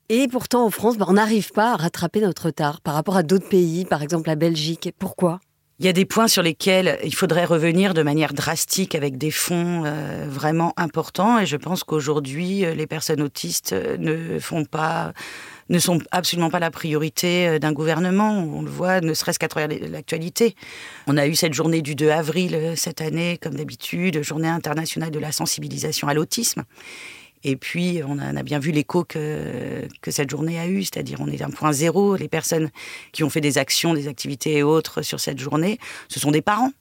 Et 0.09 0.27
pourtant, 0.29 0.65
en 0.65 0.71
France, 0.71 0.97
bah, 0.97 1.07
on 1.09 1.15
n'arrive 1.15 1.53
pas 1.53 1.73
à 1.73 1.77
rattraper 1.77 2.21
notre 2.21 2.47
retard 2.47 2.81
par 2.81 2.95
rapport 2.95 3.17
à 3.17 3.23
d'autres 3.23 3.49
pays, 3.49 3.85
par 3.85 4.03
exemple 4.03 4.29
la 4.29 4.37
Belgique. 4.37 4.93
Pourquoi? 4.99 5.41
Il 5.81 5.87
y 5.87 5.89
a 5.89 5.93
des 5.93 6.07
points 6.07 6.27
sur 6.27 6.43
lesquels 6.43 6.99
il 7.05 7.15
faudrait 7.15 7.45
revenir 7.45 7.95
de 7.95 8.03
manière 8.03 8.35
drastique 8.35 8.97
avec 8.97 9.17
des 9.17 9.31
fonds 9.31 9.85
euh, 9.85 10.27
vraiment 10.29 10.73
importants 10.77 11.39
et 11.39 11.47
je 11.47 11.57
pense 11.57 11.85
qu'aujourd'hui 11.85 12.65
les 12.75 12.87
personnes 12.89 13.23
autistes 13.23 13.73
ne 13.73 14.41
font 14.41 14.65
pas 14.65 15.13
ne 15.69 15.79
sont 15.79 15.99
absolument 16.11 16.51
pas 16.51 16.59
la 16.59 16.71
priorité 16.71 17.59
d'un 17.59 17.73
gouvernement. 17.73 18.39
On 18.39 18.63
le 18.63 18.71
voit, 18.71 19.01
ne 19.01 19.15
serait-ce 19.15 19.39
qu'à 19.39 19.49
travers 19.49 19.69
l'actualité. 19.91 20.55
On 21.07 21.17
a 21.17 21.27
eu 21.27 21.35
cette 21.35 21.55
journée 21.55 21.83
du 21.83 21.95
2 21.95 22.11
avril 22.11 22.73
cette 22.77 23.01
année, 23.01 23.39
comme 23.41 23.55
d'habitude, 23.55 24.23
journée 24.23 24.49
internationale 24.49 25.11
de 25.11 25.19
la 25.19 25.33
sensibilisation 25.33 26.09
à 26.09 26.15
l'autisme. 26.15 26.65
Et 27.45 27.57
puis, 27.57 28.01
on 28.07 28.19
a, 28.19 28.43
bien 28.43 28.59
vu 28.59 28.73
l'écho 28.73 29.05
que, 29.05 29.87
cette 30.09 30.31
journée 30.31 30.59
a 30.59 30.67
eu, 30.67 30.83
c'est-à-dire 30.83 31.21
on 31.21 31.29
est 31.29 31.43
un 31.43 31.51
point 31.51 31.73
zéro. 31.73 32.17
Les 32.17 32.29
personnes 32.29 32.71
qui 33.13 33.23
ont 33.23 33.31
fait 33.31 33.41
des 33.41 33.59
actions, 33.59 33.95
des 33.95 34.09
activités 34.09 34.57
et 34.57 34.63
autres 34.63 35.03
sur 35.03 35.21
cette 35.21 35.39
journée, 35.39 35.79
ce 36.09 36.19
sont 36.19 36.31
des 36.31 36.43
parents. 36.43 36.73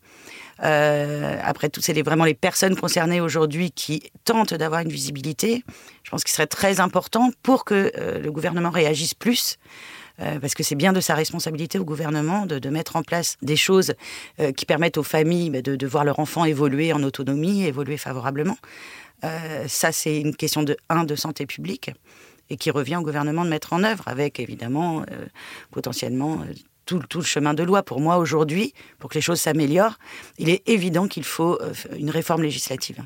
Euh, 0.64 1.38
après 1.44 1.70
tout, 1.70 1.82
c'est 1.82 2.00
vraiment 2.02 2.26
les 2.26 2.34
personnes 2.34 2.76
concernées 2.76 3.22
aujourd'hui 3.22 3.72
qui 3.72 4.04
tentent 4.26 4.54
d'avoir 4.54 4.82
une 4.82 4.90
visibilité. 4.90 5.64
Je 6.04 6.10
pense 6.10 6.24
qu'il 6.24 6.34
serait 6.34 6.48
très 6.48 6.80
important 6.80 7.32
pour 7.44 7.66
que 7.66 7.92
euh, 7.98 8.20
le 8.20 8.32
gouvernement 8.32 8.70
réagisse 8.70 9.14
plus 9.14 9.58
parce 10.42 10.56
que 10.56 10.64
c'est 10.64 10.74
bien 10.74 10.94
de 10.94 11.00
sa 11.00 11.14
responsabilité 11.14 11.78
au 11.78 11.86
gouvernement 11.86 12.48
de, 12.48 12.70
mettre 12.72 12.96
en 12.96 13.04
place 13.04 13.38
des 13.44 13.56
choses 13.56 13.94
qui 14.56 14.66
permettent 14.66 14.98
aux 14.98 15.04
familles 15.04 15.52
bah, 15.52 15.62
de, 15.62 15.76
de, 15.76 15.86
voir 15.86 16.06
leur 16.06 16.18
enfant 16.18 16.44
évoluer 16.44 16.92
en 16.92 17.04
autonomie, 17.04 17.66
évoluer 17.66 17.98
favorablement. 17.98 18.58
ça, 19.68 19.92
c'est 19.92 20.20
une 20.20 20.36
question 20.36 20.64
de, 20.64 20.76
un, 20.90 21.04
de 21.04 21.16
santé 21.16 21.46
publique 21.46 21.92
et 22.50 22.58
qui 22.58 22.72
revient 22.72 22.96
au 22.96 23.04
gouvernement 23.04 23.46
de 23.46 23.52
mettre 23.52 23.74
en 23.74 23.84
œuvre, 23.84 24.08
avec 24.08 24.40
évidemment 24.40 25.06
potentiellement 25.70 26.40
tout, 26.88 27.00
tout, 27.08 27.20
le 27.20 27.24
chemin 27.26 27.54
de 27.54 27.62
loi. 27.62 27.84
Pour 27.84 28.02
moi, 28.02 28.18
aujourd'hui, 28.18 28.74
pour 28.98 29.12
que 29.12 29.16
les 29.16 29.22
choses 29.22 29.40
s'améliorent, 29.40 30.00
il 30.40 30.50
est 30.50 30.68
évident 30.68 31.08
qu'il 31.08 31.24
faut 31.24 31.60
une 31.96 32.10
réforme 32.10 32.42
législative 32.42 33.04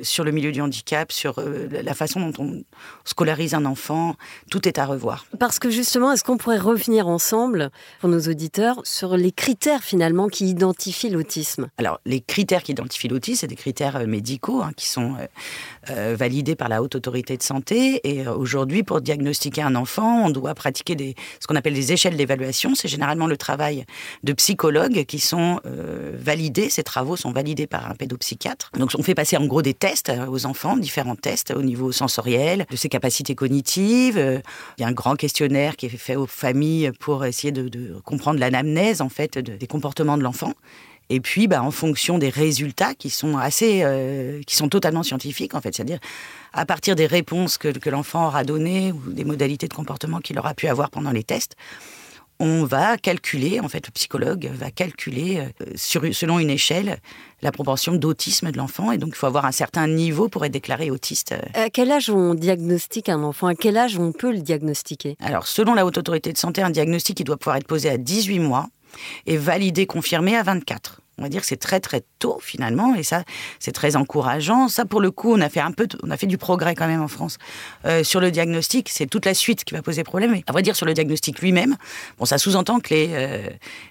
sur 0.00 0.24
le 0.24 0.30
milieu 0.32 0.52
du 0.52 0.60
handicap, 0.60 1.12
sur 1.12 1.38
euh, 1.38 1.68
la 1.70 1.94
façon 1.94 2.20
dont 2.20 2.32
on 2.42 2.62
scolarise 3.04 3.54
un 3.54 3.64
enfant. 3.64 4.16
Tout 4.50 4.66
est 4.68 4.78
à 4.78 4.86
revoir. 4.86 5.26
Parce 5.38 5.58
que 5.58 5.70
justement, 5.70 6.12
est-ce 6.12 6.24
qu'on 6.24 6.36
pourrait 6.36 6.58
revenir 6.58 7.08
ensemble, 7.08 7.70
pour 8.00 8.08
nos 8.08 8.20
auditeurs, 8.20 8.80
sur 8.84 9.16
les 9.16 9.32
critères 9.32 9.82
finalement 9.82 10.28
qui 10.28 10.46
identifient 10.46 11.10
l'autisme? 11.10 11.68
Alors, 11.78 12.00
les 12.06 12.20
critères 12.20 12.62
qui 12.62 12.72
identifient 12.72 13.08
l'autisme, 13.08 13.40
c'est 13.40 13.46
des 13.46 13.56
critères 13.56 13.96
euh, 13.96 14.06
médicaux 14.06 14.62
hein, 14.62 14.72
qui 14.76 14.88
sont 14.88 15.16
euh, 15.90 16.16
validés 16.18 16.56
par 16.56 16.68
la 16.68 16.82
Haute 16.82 16.94
Autorité 16.94 17.36
de 17.36 17.42
Santé. 17.42 18.00
Et 18.04 18.26
aujourd'hui, 18.26 18.82
pour 18.82 19.00
diagnostiquer 19.00 19.62
un 19.62 19.74
enfant, 19.74 20.24
on 20.26 20.30
doit 20.30 20.54
pratiquer 20.54 20.94
des, 20.94 21.14
ce 21.40 21.46
qu'on 21.46 21.56
appelle 21.56 21.74
des 21.74 21.92
échelles 21.92 22.16
d'évaluation. 22.16 22.74
C'est 22.74 22.88
généralement 22.88 23.26
le 23.26 23.36
travail 23.36 23.84
de 24.22 24.32
psychologues 24.32 25.04
qui 25.04 25.18
sont 25.18 25.60
validés. 26.14 26.70
Ces 26.70 26.82
travaux 26.82 27.16
sont 27.16 27.32
validés 27.32 27.66
par 27.66 27.90
un 27.90 27.94
pédopsychiatre. 27.94 28.70
Donc, 28.78 28.90
on 28.98 29.02
fait 29.02 29.14
passer 29.14 29.36
en 29.36 29.46
gros 29.52 29.62
des 29.62 29.74
tests 29.74 30.08
euh, 30.08 30.26
aux 30.26 30.46
enfants, 30.46 30.76
différents 30.76 31.14
tests 31.14 31.52
au 31.52 31.62
niveau 31.62 31.92
sensoriel, 31.92 32.66
de 32.70 32.76
ses 32.76 32.88
capacités 32.88 33.34
cognitives. 33.34 34.16
Euh, 34.16 34.40
il 34.78 34.80
y 34.80 34.84
a 34.84 34.88
un 34.88 34.92
grand 34.92 35.14
questionnaire 35.14 35.76
qui 35.76 35.86
est 35.86 35.90
fait 35.90 36.16
aux 36.16 36.26
familles 36.26 36.90
pour 36.98 37.24
essayer 37.24 37.52
de, 37.52 38.00
comprendre 38.04 38.40
l'anamnèse 38.40 39.00
en 39.02 39.10
fait 39.10 39.38
des 39.38 39.66
comportements 39.66 40.16
de 40.16 40.22
l'enfant. 40.22 40.54
Et 41.10 41.20
puis, 41.20 41.46
bah, 41.46 41.62
en 41.62 41.70
fonction 41.70 42.16
des 42.16 42.30
résultats 42.30 42.94
qui 42.94 43.10
sont 43.10 43.36
assez, 43.36 43.82
euh, 43.82 44.40
qui 44.46 44.56
sont 44.56 44.70
totalement 44.70 45.02
scientifiques 45.02 45.54
en 45.54 45.60
fait, 45.60 45.74
c'est-à-dire 45.74 45.98
à 46.54 46.64
partir 46.64 46.96
des 46.96 47.06
réponses 47.06 47.58
que, 47.58 47.68
que 47.68 47.90
l'enfant 47.90 48.28
aura 48.28 48.44
données 48.44 48.92
ou 48.92 49.12
des 49.12 49.24
modalités 49.24 49.68
de 49.68 49.74
comportement 49.74 50.20
qu'il 50.20 50.38
aura 50.38 50.54
pu 50.54 50.68
avoir 50.68 50.88
pendant 50.90 51.10
les 51.10 51.24
tests, 51.24 51.56
on 52.42 52.64
va 52.64 52.98
calculer, 52.98 53.60
en 53.60 53.68
fait, 53.68 53.86
le 53.86 53.92
psychologue 53.92 54.50
va 54.52 54.72
calculer 54.72 55.38
euh, 55.38 55.64
sur, 55.76 56.02
selon 56.12 56.40
une 56.40 56.50
échelle 56.50 56.98
la 57.40 57.52
proportion 57.52 57.94
d'autisme 57.94 58.50
de 58.50 58.56
l'enfant. 58.56 58.90
Et 58.90 58.98
donc, 58.98 59.10
il 59.10 59.14
faut 59.14 59.26
avoir 59.26 59.46
un 59.46 59.52
certain 59.52 59.86
niveau 59.86 60.28
pour 60.28 60.44
être 60.44 60.52
déclaré 60.52 60.90
autiste. 60.90 61.36
À 61.54 61.70
quel 61.70 61.92
âge 61.92 62.10
on 62.10 62.34
diagnostique 62.34 63.08
un 63.08 63.22
enfant? 63.22 63.46
À 63.46 63.54
quel 63.54 63.76
âge 63.76 63.96
on 63.96 64.10
peut 64.10 64.32
le 64.32 64.40
diagnostiquer? 64.40 65.16
Alors, 65.20 65.46
selon 65.46 65.74
la 65.74 65.86
Haute 65.86 65.98
Autorité 65.98 66.32
de 66.32 66.38
Santé, 66.38 66.62
un 66.62 66.70
diagnostic 66.70 67.20
il 67.20 67.24
doit 67.24 67.36
pouvoir 67.36 67.56
être 67.56 67.66
posé 67.66 67.88
à 67.88 67.96
18 67.96 68.40
mois 68.40 68.68
et 69.26 69.36
validé, 69.36 69.86
confirmé 69.86 70.36
à 70.36 70.42
24. 70.42 71.01
On 71.18 71.22
va 71.22 71.28
dire 71.28 71.42
que 71.42 71.46
c'est 71.46 71.58
très 71.58 71.80
très 71.80 72.02
tôt 72.18 72.38
finalement 72.40 72.94
et 72.94 73.02
ça 73.02 73.24
c'est 73.58 73.72
très 73.72 73.96
encourageant. 73.96 74.68
Ça 74.68 74.84
pour 74.84 75.00
le 75.00 75.10
coup 75.10 75.32
on 75.32 75.40
a 75.40 75.48
fait 75.48 75.60
un 75.60 75.72
peu, 75.72 75.86
on 76.02 76.10
a 76.10 76.16
fait 76.16 76.26
du 76.26 76.38
progrès 76.38 76.74
quand 76.74 76.86
même 76.86 77.02
en 77.02 77.08
France 77.08 77.38
euh, 77.84 78.02
sur 78.02 78.20
le 78.20 78.30
diagnostic. 78.30 78.88
C'est 78.88 79.06
toute 79.06 79.26
la 79.26 79.34
suite 79.34 79.64
qui 79.64 79.74
va 79.74 79.82
poser 79.82 80.04
problème. 80.04 80.34
Et 80.34 80.44
à 80.46 80.52
vrai 80.52 80.62
dire 80.62 80.76
sur 80.76 80.86
le 80.86 80.94
diagnostic 80.94 81.40
lui-même, 81.40 81.76
bon 82.18 82.24
ça 82.24 82.38
sous-entend 82.38 82.80
que 82.80 82.94
les 82.94 83.08
euh, 83.12 83.48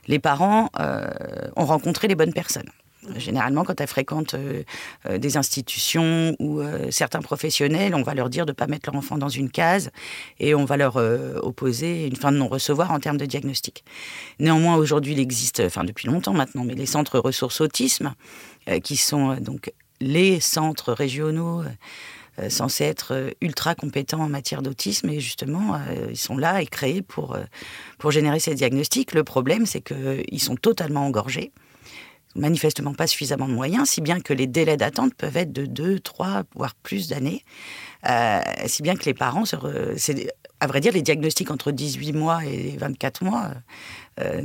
les 0.07 0.19
parents 0.19 0.69
euh, 0.79 1.07
ont 1.55 1.65
rencontré 1.65 2.07
les 2.07 2.15
bonnes 2.15 2.33
personnes. 2.33 2.69
Généralement, 3.15 3.63
quand 3.63 3.81
elles 3.81 3.87
fréquentent 3.87 4.35
euh, 4.35 4.63
euh, 5.09 5.17
des 5.17 5.35
institutions 5.35 6.35
ou 6.39 6.59
euh, 6.59 6.91
certains 6.91 7.21
professionnels, 7.21 7.95
on 7.95 8.03
va 8.03 8.13
leur 8.13 8.29
dire 8.29 8.45
de 8.45 8.51
ne 8.51 8.55
pas 8.55 8.67
mettre 8.67 8.91
leur 8.91 8.99
enfant 8.99 9.17
dans 9.17 9.29
une 9.29 9.49
case 9.49 9.89
et 10.39 10.53
on 10.53 10.65
va 10.65 10.77
leur 10.77 10.97
opposer 11.43 12.05
une 12.05 12.15
fin 12.15 12.31
de 12.31 12.37
non-recevoir 12.37 12.91
en 12.91 12.99
termes 12.99 13.17
de 13.17 13.25
diagnostic. 13.25 13.83
Néanmoins, 14.39 14.75
aujourd'hui, 14.75 15.13
il 15.13 15.19
existe, 15.19 15.61
enfin 15.65 15.83
depuis 15.83 16.07
longtemps 16.07 16.33
maintenant, 16.33 16.63
mais 16.63 16.75
les 16.75 16.85
centres 16.85 17.17
ressources 17.19 17.61
autisme, 17.61 18.13
qui 18.83 18.97
sont 18.97 19.35
donc 19.35 19.71
les 19.99 20.39
centres 20.39 20.93
régionaux 20.93 21.63
censés 22.49 22.85
être 22.85 23.33
ultra 23.41 23.75
compétents 23.75 24.21
en 24.21 24.29
matière 24.29 24.61
d'autisme 24.61 25.09
et 25.09 25.19
justement 25.19 25.79
ils 26.09 26.17
sont 26.17 26.37
là 26.37 26.61
et 26.61 26.67
créés 26.67 27.01
pour, 27.01 27.37
pour 27.97 28.11
générer 28.11 28.39
ces 28.39 28.55
diagnostics. 28.55 29.13
Le 29.13 29.23
problème 29.23 29.65
c'est 29.65 29.81
qu'ils 29.81 30.41
sont 30.41 30.55
totalement 30.55 31.05
engorgés 31.05 31.51
manifestement 32.35 32.93
pas 32.93 33.07
suffisamment 33.07 33.47
de 33.47 33.53
moyens, 33.53 33.89
si 33.89 34.01
bien 34.01 34.19
que 34.19 34.33
les 34.33 34.47
délais 34.47 34.77
d'attente 34.77 35.13
peuvent 35.13 35.37
être 35.37 35.51
de 35.51 35.65
2, 35.65 35.99
3, 35.99 36.43
voire 36.55 36.75
plus 36.75 37.07
d'années. 37.07 37.43
Euh, 38.09 38.41
si 38.65 38.81
bien 38.81 38.95
que 38.95 39.05
les 39.05 39.13
parents, 39.13 39.43
à 40.59 40.67
vrai 40.67 40.79
dire, 40.79 40.93
les 40.93 41.01
diagnostics 41.01 41.51
entre 41.51 41.71
18 41.71 42.13
mois 42.13 42.45
et 42.45 42.75
24 42.77 43.23
mois 43.23 43.49
euh, 44.19 44.41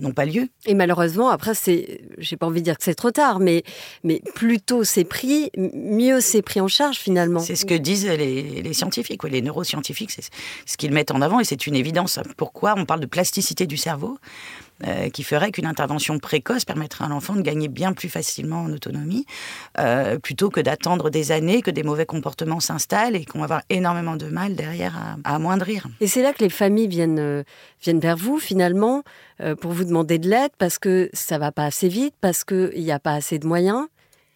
n'ont 0.00 0.12
pas 0.12 0.24
lieu. 0.24 0.48
Et 0.66 0.74
malheureusement, 0.74 1.30
après, 1.30 1.54
c'est, 1.54 2.00
j'ai 2.18 2.36
pas 2.36 2.46
envie 2.46 2.60
de 2.60 2.64
dire 2.64 2.76
que 2.76 2.84
c'est 2.84 2.94
trop 2.94 3.10
tard, 3.10 3.40
mais, 3.40 3.62
mais 4.04 4.22
plus 4.34 4.60
tôt 4.60 4.84
c'est 4.84 5.04
pris, 5.04 5.50
mieux 5.56 6.20
c'est 6.20 6.42
pris 6.42 6.60
en 6.60 6.68
charge 6.68 6.98
finalement. 6.98 7.40
C'est 7.40 7.56
ce 7.56 7.66
que 7.66 7.74
disent 7.74 8.06
les, 8.06 8.62
les 8.62 8.72
scientifiques, 8.72 9.24
les 9.24 9.42
neuroscientifiques, 9.42 10.10
c'est 10.10 10.28
ce 10.66 10.76
qu'ils 10.76 10.92
mettent 10.92 11.10
en 11.10 11.20
avant 11.20 11.40
et 11.40 11.44
c'est 11.44 11.66
une 11.66 11.74
évidence. 11.74 12.18
Pourquoi 12.36 12.74
on 12.76 12.84
parle 12.84 13.00
de 13.00 13.06
plasticité 13.06 13.66
du 13.66 13.76
cerveau? 13.76 14.18
Euh, 14.86 15.10
qui 15.10 15.24
ferait 15.24 15.50
qu'une 15.50 15.66
intervention 15.66 16.18
précoce 16.18 16.64
permettrait 16.64 17.04
à 17.04 17.08
l'enfant 17.08 17.34
de 17.34 17.42
gagner 17.42 17.66
bien 17.68 17.92
plus 17.92 18.08
facilement 18.08 18.62
en 18.62 18.72
autonomie, 18.72 19.26
euh, 19.78 20.18
plutôt 20.18 20.50
que 20.50 20.60
d'attendre 20.60 21.10
des 21.10 21.32
années 21.32 21.62
que 21.62 21.70
des 21.70 21.82
mauvais 21.82 22.06
comportements 22.06 22.60
s'installent 22.60 23.16
et 23.16 23.24
qu'on 23.24 23.38
va 23.40 23.44
avoir 23.44 23.62
énormément 23.70 24.16
de 24.16 24.26
mal 24.26 24.54
derrière 24.54 24.96
à, 25.24 25.34
amoindrir. 25.34 25.88
Et 26.00 26.06
c'est 26.06 26.22
là 26.22 26.32
que 26.32 26.44
les 26.44 26.50
familles 26.50 26.86
viennent, 26.86 27.18
euh, 27.18 27.42
viennent 27.82 28.00
vers 28.00 28.16
vous 28.16 28.38
finalement 28.38 29.02
pour 29.60 29.70
vous 29.70 29.84
demander 29.84 30.18
de 30.18 30.28
l'aide 30.28 30.50
parce 30.58 30.80
que 30.80 31.10
ça 31.12 31.38
va 31.38 31.52
pas 31.52 31.64
assez 31.64 31.86
vite, 31.86 32.12
parce 32.20 32.42
qu'il 32.42 32.82
n'y 32.82 32.90
a 32.90 32.98
pas 32.98 33.12
assez 33.12 33.38
de 33.38 33.46
moyens. 33.46 33.86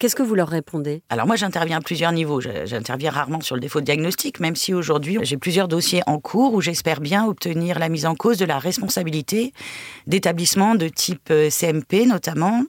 Qu'est-ce 0.03 0.17
que 0.17 0.21
vous 0.23 0.35
leur 0.35 0.49
répondez? 0.49 1.01
Alors 1.07 1.27
moi, 1.27 1.37
j'interviens 1.37 1.77
à 1.77 1.79
plusieurs 1.79 2.11
niveaux. 2.11 2.41
J'interviens 2.41 3.09
rarement 3.09 3.39
sur 3.39 3.55
le 3.55 3.61
défaut 3.61 3.79
de 3.79 3.85
diagnostic, 3.85 4.41
même 4.41 4.57
si 4.57 4.73
aujourd'hui, 4.73 5.17
j'ai 5.21 5.37
plusieurs 5.37 5.69
dossiers 5.69 6.01
en 6.07 6.19
cours 6.19 6.53
où 6.53 6.59
j'espère 6.59 6.99
bien 6.99 7.25
obtenir 7.25 7.79
la 7.79 7.87
mise 7.87 8.05
en 8.05 8.13
cause 8.13 8.37
de 8.37 8.43
la 8.43 8.59
responsabilité 8.59 9.53
d'établissements 10.05 10.75
de 10.75 10.89
type 10.89 11.29
euh, 11.31 11.49
CMP 11.49 12.05
notamment, 12.05 12.65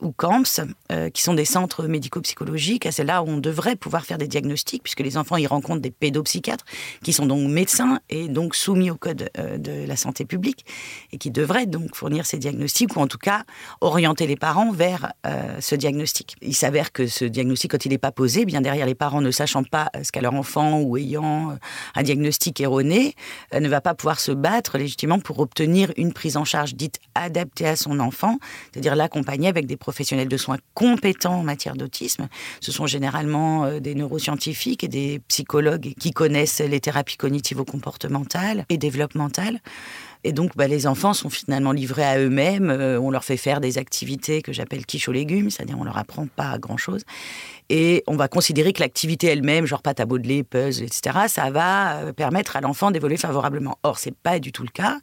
ou 0.00 0.10
CAMPS, 0.12 0.62
euh, 0.90 1.10
qui 1.10 1.20
sont 1.20 1.34
des 1.34 1.44
centres 1.44 1.84
médico-psychologiques. 1.84 2.88
C'est 2.90 3.04
là 3.04 3.22
où 3.22 3.28
on 3.28 3.36
devrait 3.36 3.76
pouvoir 3.76 4.06
faire 4.06 4.16
des 4.16 4.26
diagnostics, 4.26 4.82
puisque 4.82 5.00
les 5.00 5.18
enfants 5.18 5.36
y 5.36 5.46
rencontrent 5.46 5.82
des 5.82 5.90
pédopsychiatres, 5.90 6.64
qui 7.04 7.12
sont 7.12 7.26
donc 7.26 7.46
médecins 7.46 8.00
et 8.08 8.28
donc 8.28 8.54
soumis 8.54 8.90
au 8.90 8.96
code 8.96 9.28
euh, 9.38 9.58
de 9.58 9.86
la 9.86 9.96
santé 9.96 10.24
publique, 10.24 10.64
et 11.12 11.18
qui 11.18 11.30
devraient 11.30 11.66
donc 11.66 11.94
fournir 11.94 12.24
ces 12.24 12.38
diagnostics, 12.38 12.96
ou 12.96 13.00
en 13.00 13.06
tout 13.06 13.18
cas 13.18 13.44
orienter 13.82 14.26
les 14.26 14.36
parents 14.36 14.72
vers 14.72 15.12
ce 15.60 15.74
diagnostic 15.74 16.36
s'avère 16.70 16.92
que 16.92 17.08
ce 17.08 17.24
diagnostic, 17.24 17.72
quand 17.72 17.84
il 17.84 17.88
n'est 17.88 17.98
pas 17.98 18.12
posé, 18.12 18.44
bien 18.44 18.60
derrière 18.60 18.86
les 18.86 18.94
parents 18.94 19.20
ne 19.20 19.32
sachant 19.32 19.64
pas 19.64 19.90
ce 20.04 20.12
qu'a 20.12 20.20
leur 20.20 20.34
enfant 20.34 20.80
ou 20.80 20.96
ayant 20.96 21.50
euh, 21.50 21.54
un 21.96 22.02
diagnostic 22.04 22.60
erroné, 22.60 23.16
euh, 23.52 23.58
ne 23.58 23.68
va 23.68 23.80
pas 23.80 23.92
pouvoir 23.94 24.20
se 24.20 24.30
battre 24.30 24.78
légitimement 24.78 25.18
pour 25.18 25.40
obtenir 25.40 25.92
une 25.96 26.12
prise 26.12 26.36
en 26.36 26.44
charge 26.44 26.76
dite 26.76 27.00
adaptée 27.16 27.66
à 27.66 27.74
son 27.74 27.98
enfant, 27.98 28.38
c'est-à-dire 28.70 28.94
l'accompagner 28.94 29.48
avec 29.48 29.66
des 29.66 29.76
professionnels 29.76 30.28
de 30.28 30.36
soins 30.36 30.58
compétents 30.74 31.40
en 31.40 31.42
matière 31.42 31.74
d'autisme. 31.74 32.28
Ce 32.60 32.70
sont 32.70 32.86
généralement 32.86 33.64
euh, 33.64 33.80
des 33.80 33.96
neuroscientifiques 33.96 34.84
et 34.84 34.88
des 34.88 35.20
psychologues 35.26 35.94
qui 35.98 36.12
connaissent 36.12 36.60
les 36.60 36.78
thérapies 36.78 37.16
cognitivo-comportementales 37.16 38.64
et 38.68 38.78
développementales. 38.78 39.58
Et 40.22 40.32
donc, 40.32 40.56
bah, 40.56 40.68
les 40.68 40.86
enfants 40.86 41.14
sont 41.14 41.30
finalement 41.30 41.72
livrés 41.72 42.04
à 42.04 42.18
eux-mêmes. 42.18 42.70
Euh, 42.70 43.00
on 43.00 43.10
leur 43.10 43.24
fait 43.24 43.36
faire 43.36 43.60
des 43.60 43.78
activités 43.78 44.42
que 44.42 44.52
j'appelle 44.52 44.84
quiche 44.84 45.08
aux 45.08 45.12
légumes, 45.12 45.50
c'est-à-dire 45.50 45.78
on 45.78 45.84
leur 45.84 45.96
apprend 45.96 46.26
pas 46.26 46.58
grand-chose. 46.58 47.02
Et 47.70 48.02
on 48.06 48.16
va 48.16 48.28
considérer 48.28 48.72
que 48.72 48.80
l'activité 48.80 49.28
elle-même, 49.28 49.64
genre 49.64 49.80
pâte 49.80 50.00
à 50.00 50.06
modeler, 50.06 50.42
puzzle, 50.42 50.84
etc., 50.84 51.18
ça 51.28 51.50
va 51.50 51.98
euh, 51.98 52.12
permettre 52.12 52.56
à 52.56 52.60
l'enfant 52.60 52.90
d'évoluer 52.90 53.16
favorablement. 53.16 53.78
Or, 53.82 53.98
c'est 53.98 54.14
pas 54.14 54.40
du 54.40 54.52
tout 54.52 54.64
le 54.64 54.68
cas. 54.68 54.98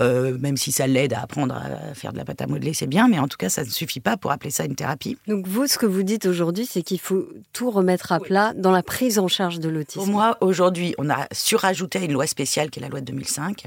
Euh, 0.00 0.38
même 0.38 0.56
si 0.56 0.72
ça 0.72 0.86
l'aide 0.86 1.12
à 1.12 1.20
apprendre 1.20 1.54
à 1.54 1.94
faire 1.94 2.12
de 2.12 2.18
la 2.18 2.24
pâte 2.24 2.40
à 2.40 2.46
modeler, 2.46 2.72
c'est 2.72 2.86
bien, 2.86 3.08
mais 3.08 3.18
en 3.18 3.28
tout 3.28 3.36
cas, 3.36 3.48
ça 3.48 3.64
ne 3.64 3.68
suffit 3.68 4.00
pas 4.00 4.16
pour 4.16 4.30
appeler 4.30 4.50
ça 4.50 4.64
une 4.64 4.76
thérapie. 4.76 5.18
Donc 5.26 5.46
vous, 5.46 5.66
ce 5.66 5.76
que 5.76 5.86
vous 5.86 6.04
dites 6.04 6.24
aujourd'hui, 6.26 6.64
c'est 6.64 6.82
qu'il 6.82 7.00
faut 7.00 7.28
tout 7.52 7.70
remettre 7.70 8.12
à 8.12 8.20
plat 8.20 8.52
dans 8.54 8.70
la 8.70 8.82
prise 8.82 9.18
en 9.18 9.28
charge 9.28 9.58
de 9.58 9.68
l'autisme. 9.68 9.98
Pour 9.98 10.06
moi, 10.06 10.38
aujourd'hui, 10.40 10.94
on 10.98 11.10
a 11.10 11.26
surajouté 11.32 11.98
à 11.98 12.02
une 12.02 12.12
loi 12.12 12.26
spéciale 12.26 12.70
qui 12.70 12.78
est 12.78 12.82
la 12.82 12.88
loi 12.88 13.00
de 13.00 13.06
2005. 13.06 13.66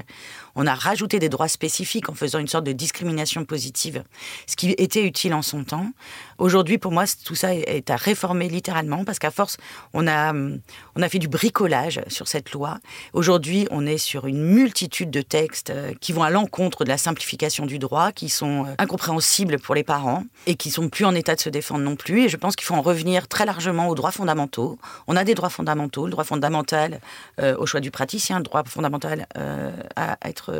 On 0.54 0.66
a 0.66 0.74
rajouté 0.74 0.95
rajouter 0.96 1.18
des 1.18 1.28
droits 1.28 1.48
spécifiques 1.48 2.08
en 2.08 2.14
faisant 2.14 2.38
une 2.38 2.48
sorte 2.48 2.64
de 2.64 2.72
discrimination 2.72 3.44
positive, 3.44 4.02
ce 4.46 4.56
qui 4.56 4.70
était 4.78 5.04
utile 5.04 5.34
en 5.34 5.42
son 5.42 5.62
temps. 5.62 5.90
Aujourd'hui, 6.38 6.78
pour 6.78 6.90
moi, 6.90 7.04
tout 7.22 7.34
ça 7.34 7.54
est 7.54 7.90
à 7.90 7.96
réformer 7.96 8.48
littéralement 8.48 9.04
parce 9.04 9.18
qu'à 9.18 9.30
force, 9.30 9.58
on 9.92 10.08
a, 10.08 10.32
on 10.32 11.02
a 11.02 11.08
fait 11.10 11.18
du 11.18 11.28
bricolage 11.28 12.00
sur 12.08 12.28
cette 12.28 12.52
loi. 12.52 12.78
Aujourd'hui, 13.12 13.68
on 13.70 13.86
est 13.86 13.98
sur 13.98 14.26
une 14.26 14.42
multitude 14.42 15.10
de 15.10 15.20
textes 15.20 15.68
euh, 15.68 15.92
qui 16.00 16.14
vont 16.14 16.22
à 16.22 16.30
l'encontre 16.30 16.84
de 16.84 16.88
la 16.88 16.96
simplification 16.96 17.66
du 17.66 17.78
droit, 17.78 18.10
qui 18.10 18.30
sont 18.30 18.64
euh, 18.64 18.74
incompréhensibles 18.78 19.58
pour 19.58 19.74
les 19.74 19.84
parents 19.84 20.24
et 20.46 20.54
qui 20.54 20.70
sont 20.70 20.88
plus 20.88 21.04
en 21.04 21.14
état 21.14 21.34
de 21.34 21.40
se 21.42 21.50
défendre 21.50 21.84
non 21.84 21.96
plus. 21.96 22.24
Et 22.24 22.28
je 22.30 22.38
pense 22.38 22.56
qu'il 22.56 22.64
faut 22.64 22.74
en 22.74 22.80
revenir 22.80 23.28
très 23.28 23.44
largement 23.44 23.88
aux 23.88 23.94
droits 23.94 24.12
fondamentaux. 24.12 24.78
On 25.08 25.16
a 25.16 25.24
des 25.24 25.34
droits 25.34 25.50
fondamentaux, 25.50 26.06
le 26.06 26.12
droit 26.12 26.24
fondamental 26.24 27.00
euh, 27.38 27.54
au 27.58 27.66
choix 27.66 27.80
du 27.80 27.90
praticien, 27.90 28.38
le 28.38 28.44
droit 28.44 28.64
fondamental 28.64 29.26
à 29.94 30.16
être 30.24 30.52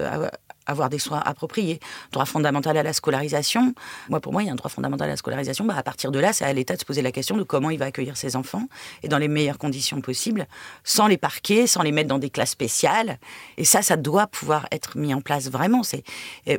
avoir 0.66 0.88
des 0.88 0.98
soins 0.98 1.22
appropriés, 1.24 1.80
droit 2.12 2.26
fondamental 2.26 2.76
à 2.76 2.82
la 2.82 2.92
scolarisation. 2.92 3.74
Moi, 4.08 4.20
pour 4.20 4.32
moi, 4.32 4.42
il 4.42 4.46
y 4.46 4.48
a 4.48 4.52
un 4.52 4.56
droit 4.56 4.70
fondamental 4.70 5.08
à 5.08 5.12
la 5.12 5.16
scolarisation. 5.16 5.64
Bah, 5.64 5.74
à 5.76 5.82
partir 5.82 6.10
de 6.10 6.18
là, 6.18 6.32
c'est 6.32 6.44
à 6.44 6.52
l'État 6.52 6.74
de 6.74 6.80
se 6.80 6.84
poser 6.84 7.02
la 7.02 7.12
question 7.12 7.36
de 7.36 7.42
comment 7.42 7.70
il 7.70 7.78
va 7.78 7.86
accueillir 7.86 8.16
ses 8.16 8.36
enfants 8.36 8.68
et 9.02 9.08
dans 9.08 9.18
les 9.18 9.28
meilleures 9.28 9.58
conditions 9.58 10.00
possibles, 10.00 10.46
sans 10.84 11.06
les 11.06 11.16
parquer, 11.16 11.66
sans 11.66 11.82
les 11.82 11.92
mettre 11.92 12.08
dans 12.08 12.18
des 12.18 12.30
classes 12.30 12.50
spéciales. 12.50 13.18
Et 13.56 13.64
ça, 13.64 13.82
ça 13.82 13.96
doit 13.96 14.26
pouvoir 14.26 14.66
être 14.72 14.96
mis 14.96 15.14
en 15.14 15.20
place 15.20 15.50
vraiment. 15.50 15.82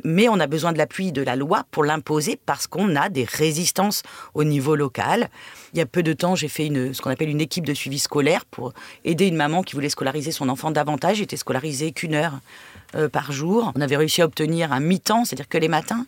Mais 0.04 0.28
on 0.28 0.40
a 0.40 0.46
besoin 0.46 0.72
de 0.72 0.78
l'appui 0.78 1.12
de 1.12 1.22
la 1.22 1.36
loi 1.36 1.64
pour 1.70 1.84
l'imposer 1.84 2.38
parce 2.46 2.66
qu'on 2.66 2.96
a 2.96 3.08
des 3.08 3.24
résistances 3.24 4.02
au 4.34 4.44
niveau 4.44 4.74
local. 4.74 5.28
Il 5.72 5.78
y 5.78 5.82
a 5.82 5.86
peu 5.86 6.02
de 6.02 6.12
temps, 6.12 6.34
j'ai 6.34 6.48
fait 6.48 6.66
une, 6.66 6.94
ce 6.94 7.02
qu'on 7.02 7.10
appelle 7.10 7.28
une 7.28 7.40
équipe 7.40 7.66
de 7.66 7.74
suivi 7.74 7.98
scolaire 7.98 8.44
pour 8.44 8.72
aider 9.04 9.26
une 9.26 9.36
maman 9.36 9.62
qui 9.62 9.74
voulait 9.74 9.88
scolariser 9.88 10.32
son 10.32 10.48
enfant 10.48 10.70
davantage. 10.70 11.18
J'étais 11.18 11.36
scolarisée 11.36 11.92
qu'une 11.92 12.14
heure 12.14 12.38
euh, 12.94 13.08
par 13.08 13.32
jour. 13.32 13.72
On 13.76 13.80
avait 13.80 13.96
réussi 13.96 14.22
à 14.22 14.24
obtenir 14.24 14.72
un 14.72 14.80
mi-temps, 14.80 15.24
c'est-à-dire 15.24 15.48
que 15.48 15.58
les 15.58 15.68
matins. 15.68 16.06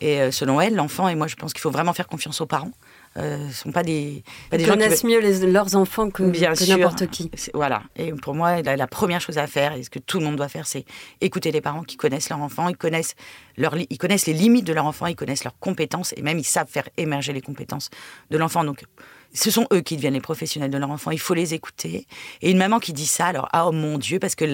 Et 0.00 0.20
euh, 0.20 0.30
selon 0.30 0.60
elle, 0.60 0.74
l'enfant, 0.74 1.08
et 1.08 1.14
moi 1.14 1.26
je 1.26 1.36
pense 1.36 1.52
qu'il 1.52 1.60
faut 1.60 1.70
vraiment 1.70 1.92
faire 1.92 2.08
confiance 2.08 2.40
aux 2.40 2.46
parents. 2.46 2.72
Euh, 3.16 3.50
sont 3.50 3.72
pas 3.72 3.82
des, 3.82 4.22
pas 4.50 4.56
des 4.56 4.64
connaissent 4.64 5.02
mieux 5.02 5.20
leurs 5.46 5.74
enfants 5.74 6.10
que, 6.10 6.22
n'importe 6.22 7.08
qui. 7.08 7.30
Voilà. 7.54 7.82
Et 7.96 8.12
pour 8.12 8.34
moi, 8.34 8.62
la, 8.62 8.86
première 8.86 9.20
chose 9.20 9.36
à 9.36 9.46
faire, 9.46 9.72
et 9.72 9.82
ce 9.82 9.90
que 9.90 9.98
tout 9.98 10.20
le 10.20 10.24
monde 10.24 10.36
doit 10.36 10.48
faire, 10.48 10.66
c'est 10.66 10.84
écouter 11.20 11.50
les 11.50 11.60
parents 11.60 11.82
qui 11.82 11.96
connaissent 11.96 12.30
leur 12.30 12.40
enfant, 12.40 12.68
ils 12.68 12.76
connaissent, 12.76 13.16
leur, 13.56 13.74
ils 13.76 13.98
connaissent 13.98 14.26
les 14.26 14.32
limites 14.32 14.64
de 14.64 14.72
leur 14.72 14.86
enfant, 14.86 15.06
ils 15.06 15.16
connaissent 15.16 15.44
leurs 15.44 15.58
compétences, 15.58 16.14
et 16.16 16.22
même 16.22 16.38
ils 16.38 16.44
savent 16.44 16.68
faire 16.68 16.88
émerger 16.96 17.32
les 17.32 17.42
compétences 17.42 17.90
de 18.30 18.38
l'enfant. 18.38 18.62
Donc, 18.62 18.84
ce 19.32 19.50
sont 19.50 19.66
eux 19.72 19.80
qui 19.80 19.96
deviennent 19.96 20.14
les 20.14 20.20
professionnels 20.20 20.70
de 20.70 20.78
leur 20.78 20.90
enfant. 20.90 21.10
Il 21.10 21.20
faut 21.20 21.34
les 21.34 21.54
écouter. 21.54 22.06
Et 22.42 22.50
une 22.50 22.58
maman 22.58 22.78
qui 22.78 22.92
dit 22.92 23.06
ça, 23.06 23.26
alors, 23.26 23.48
ah 23.52 23.68
oh 23.68 23.72
mon 23.72 23.98
Dieu, 23.98 24.18
parce 24.18 24.34
que 24.34 24.44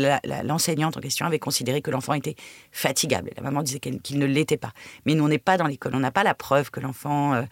l'enseignante 0.44 0.96
en 0.96 1.00
question 1.00 1.26
avait 1.26 1.38
considéré 1.38 1.80
que 1.82 1.90
l'enfant 1.90 2.14
était 2.14 2.36
fatigable. 2.72 3.30
La 3.36 3.42
maman 3.42 3.62
disait 3.62 3.80
qu'il 3.80 4.18
ne 4.18 4.26
l'était 4.26 4.56
pas. 4.56 4.72
Mais 5.04 5.14
nous, 5.14 5.24
on 5.24 5.28
n'est 5.28 5.38
pas 5.38 5.56
dans 5.56 5.66
l'école. 5.66 5.94
On 5.94 6.00
n'a 6.00 6.10
pas 6.10 6.24
la 6.24 6.34
preuve 6.34 6.70
que 6.70 6.80
l'enfant 6.80 7.34
euh, 7.34 7.42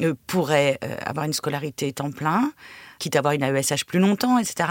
euh, 0.00 0.14
pourrait 0.26 0.78
euh, 0.84 0.96
avoir 1.04 1.26
une 1.26 1.32
scolarité 1.32 1.92
temps 1.92 2.10
plein 2.10 2.52
quitte 2.98 3.16
à 3.16 3.20
avoir 3.20 3.32
une 3.32 3.42
AESH 3.42 3.86
plus 3.86 3.98
longtemps, 3.98 4.38
etc. 4.38 4.68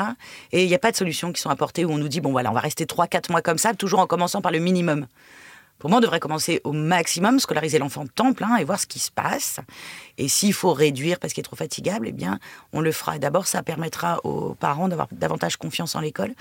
Et 0.52 0.64
il 0.64 0.68
n'y 0.68 0.76
a 0.76 0.80
pas 0.80 0.92
de 0.92 0.96
solutions 0.96 1.34
qui 1.34 1.42
sont 1.42 1.50
apportées 1.50 1.84
où 1.84 1.92
on 1.92 1.98
nous 1.98 2.08
dit, 2.08 2.22
bon 2.22 2.32
voilà, 2.32 2.52
on 2.52 2.54
va 2.54 2.60
rester 2.60 2.86
3-4 2.86 3.32
mois 3.32 3.42
comme 3.42 3.58
ça, 3.58 3.74
toujours 3.74 4.00
en 4.00 4.06
commençant 4.06 4.40
par 4.40 4.52
le 4.52 4.60
minimum. 4.60 5.08
Pour 5.80 5.90
moi, 5.90 6.00
on 6.00 6.02
devrait 6.02 6.20
commencer 6.20 6.62
au 6.66 6.74
maximum, 6.74 7.40
scolariser 7.40 7.80
l'enfant 7.80 8.04
de 8.04 8.10
temps 8.10 8.34
plein 8.34 8.58
et 8.58 8.66
voir 8.66 8.80
ce 8.80 8.86
qui 8.86 9.00
se 9.00 9.12
passe. 9.12 9.60
Et 10.18 10.28
s'il 10.28 10.54
faut 10.54 10.74
réduire 10.74 11.20
parce 11.20 11.34
qu'il 11.34 11.42
est 11.42 11.44
trop 11.44 11.56
fatigable, 11.56 12.08
eh 12.08 12.12
bien, 12.12 12.40
on 12.74 12.82
le 12.82 12.92
fera. 12.92 13.18
D'abord, 13.18 13.48
ça 13.48 13.64
permettra 13.64 14.20
aux 14.26 14.56
parents 14.56 14.90
d'avoir 14.90 15.08
davantage 15.12 15.58
confiance 15.58 15.96
en 15.96 16.02
l'école. 16.02 16.34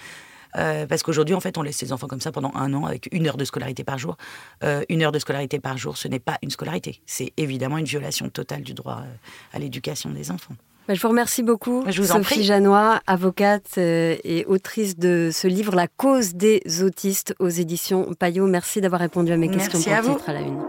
Euh, 0.57 0.87
parce 0.87 1.02
qu'aujourd'hui, 1.02 1.35
en 1.35 1.40
fait, 1.40 1.59
on 1.59 1.62
laisse 1.62 1.76
ses 1.76 1.92
enfants 1.92 2.09
comme 2.09 2.21
ça 2.21 2.33
pendant 2.33 2.52
un 2.54 2.73
an 2.75 2.85
avec 2.85 3.09
une 3.12 3.26
heure 3.26 3.37
de 3.37 3.45
scolarité 3.45 3.85
par 3.85 3.99
jour. 3.99 4.16
Euh, 4.64 4.83
une 4.88 5.02
heure 5.02 5.12
de 5.12 5.18
scolarité 5.18 5.61
par 5.61 5.76
jour, 5.76 5.97
ce 5.97 6.09
n'est 6.09 6.18
pas 6.18 6.38
une 6.42 6.50
scolarité. 6.50 7.00
C'est 7.07 7.33
évidemment 7.37 7.78
une 7.78 7.85
violation 7.85 8.28
totale 8.28 8.62
du 8.62 8.75
droit 8.75 9.02
euh, 9.04 9.14
à 9.52 9.59
l'éducation 9.59 10.11
des 10.11 10.30
enfants. 10.30 10.54
Bah, 10.88 10.95
je 10.95 11.02
vous 11.02 11.09
remercie 11.09 11.42
beaucoup, 11.42 11.85
je 11.87 12.00
vous 12.00 12.09
Sophie 12.09 12.45
Janois, 12.45 13.00
avocate 13.07 13.73
euh, 13.76 14.16
et 14.25 14.47
autrice 14.47 14.97
de 14.97 15.28
ce 15.30 15.47
livre 15.47 15.76
La 15.76 15.87
cause 15.87 16.33
des 16.35 16.62
autistes 16.83 17.35
aux 17.38 17.50
éditions 17.50 18.14
Payot. 18.18 18.47
Merci 18.47 18.80
d'avoir 18.80 19.02
répondu 19.02 19.30
à 19.30 19.37
mes 19.37 19.50
questions 19.50 19.78
pour 19.78 20.12
le 20.12 20.16
titre 20.16 20.30
à 20.30 20.33
la 20.33 20.40
une. 20.40 20.62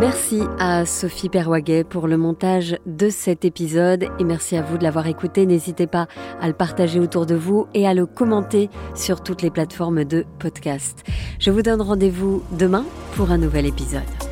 Merci 0.00 0.42
à 0.58 0.86
Sophie 0.86 1.28
Perwaguet 1.28 1.84
pour 1.84 2.08
le 2.08 2.16
montage 2.16 2.78
de 2.84 3.10
cet 3.10 3.44
épisode 3.44 4.08
et 4.18 4.24
merci 4.24 4.56
à 4.56 4.62
vous 4.62 4.76
de 4.76 4.82
l'avoir 4.82 5.06
écouté. 5.06 5.46
N'hésitez 5.46 5.86
pas 5.86 6.08
à 6.40 6.48
le 6.48 6.54
partager 6.54 6.98
autour 6.98 7.26
de 7.26 7.36
vous 7.36 7.68
et 7.74 7.86
à 7.86 7.94
le 7.94 8.06
commenter 8.06 8.70
sur 8.96 9.22
toutes 9.22 9.42
les 9.42 9.50
plateformes 9.50 10.02
de 10.02 10.24
podcast. 10.40 11.04
Je 11.38 11.52
vous 11.52 11.62
donne 11.62 11.80
rendez-vous 11.80 12.42
demain 12.58 12.84
pour 13.14 13.30
un 13.30 13.38
nouvel 13.38 13.66
épisode. 13.66 14.29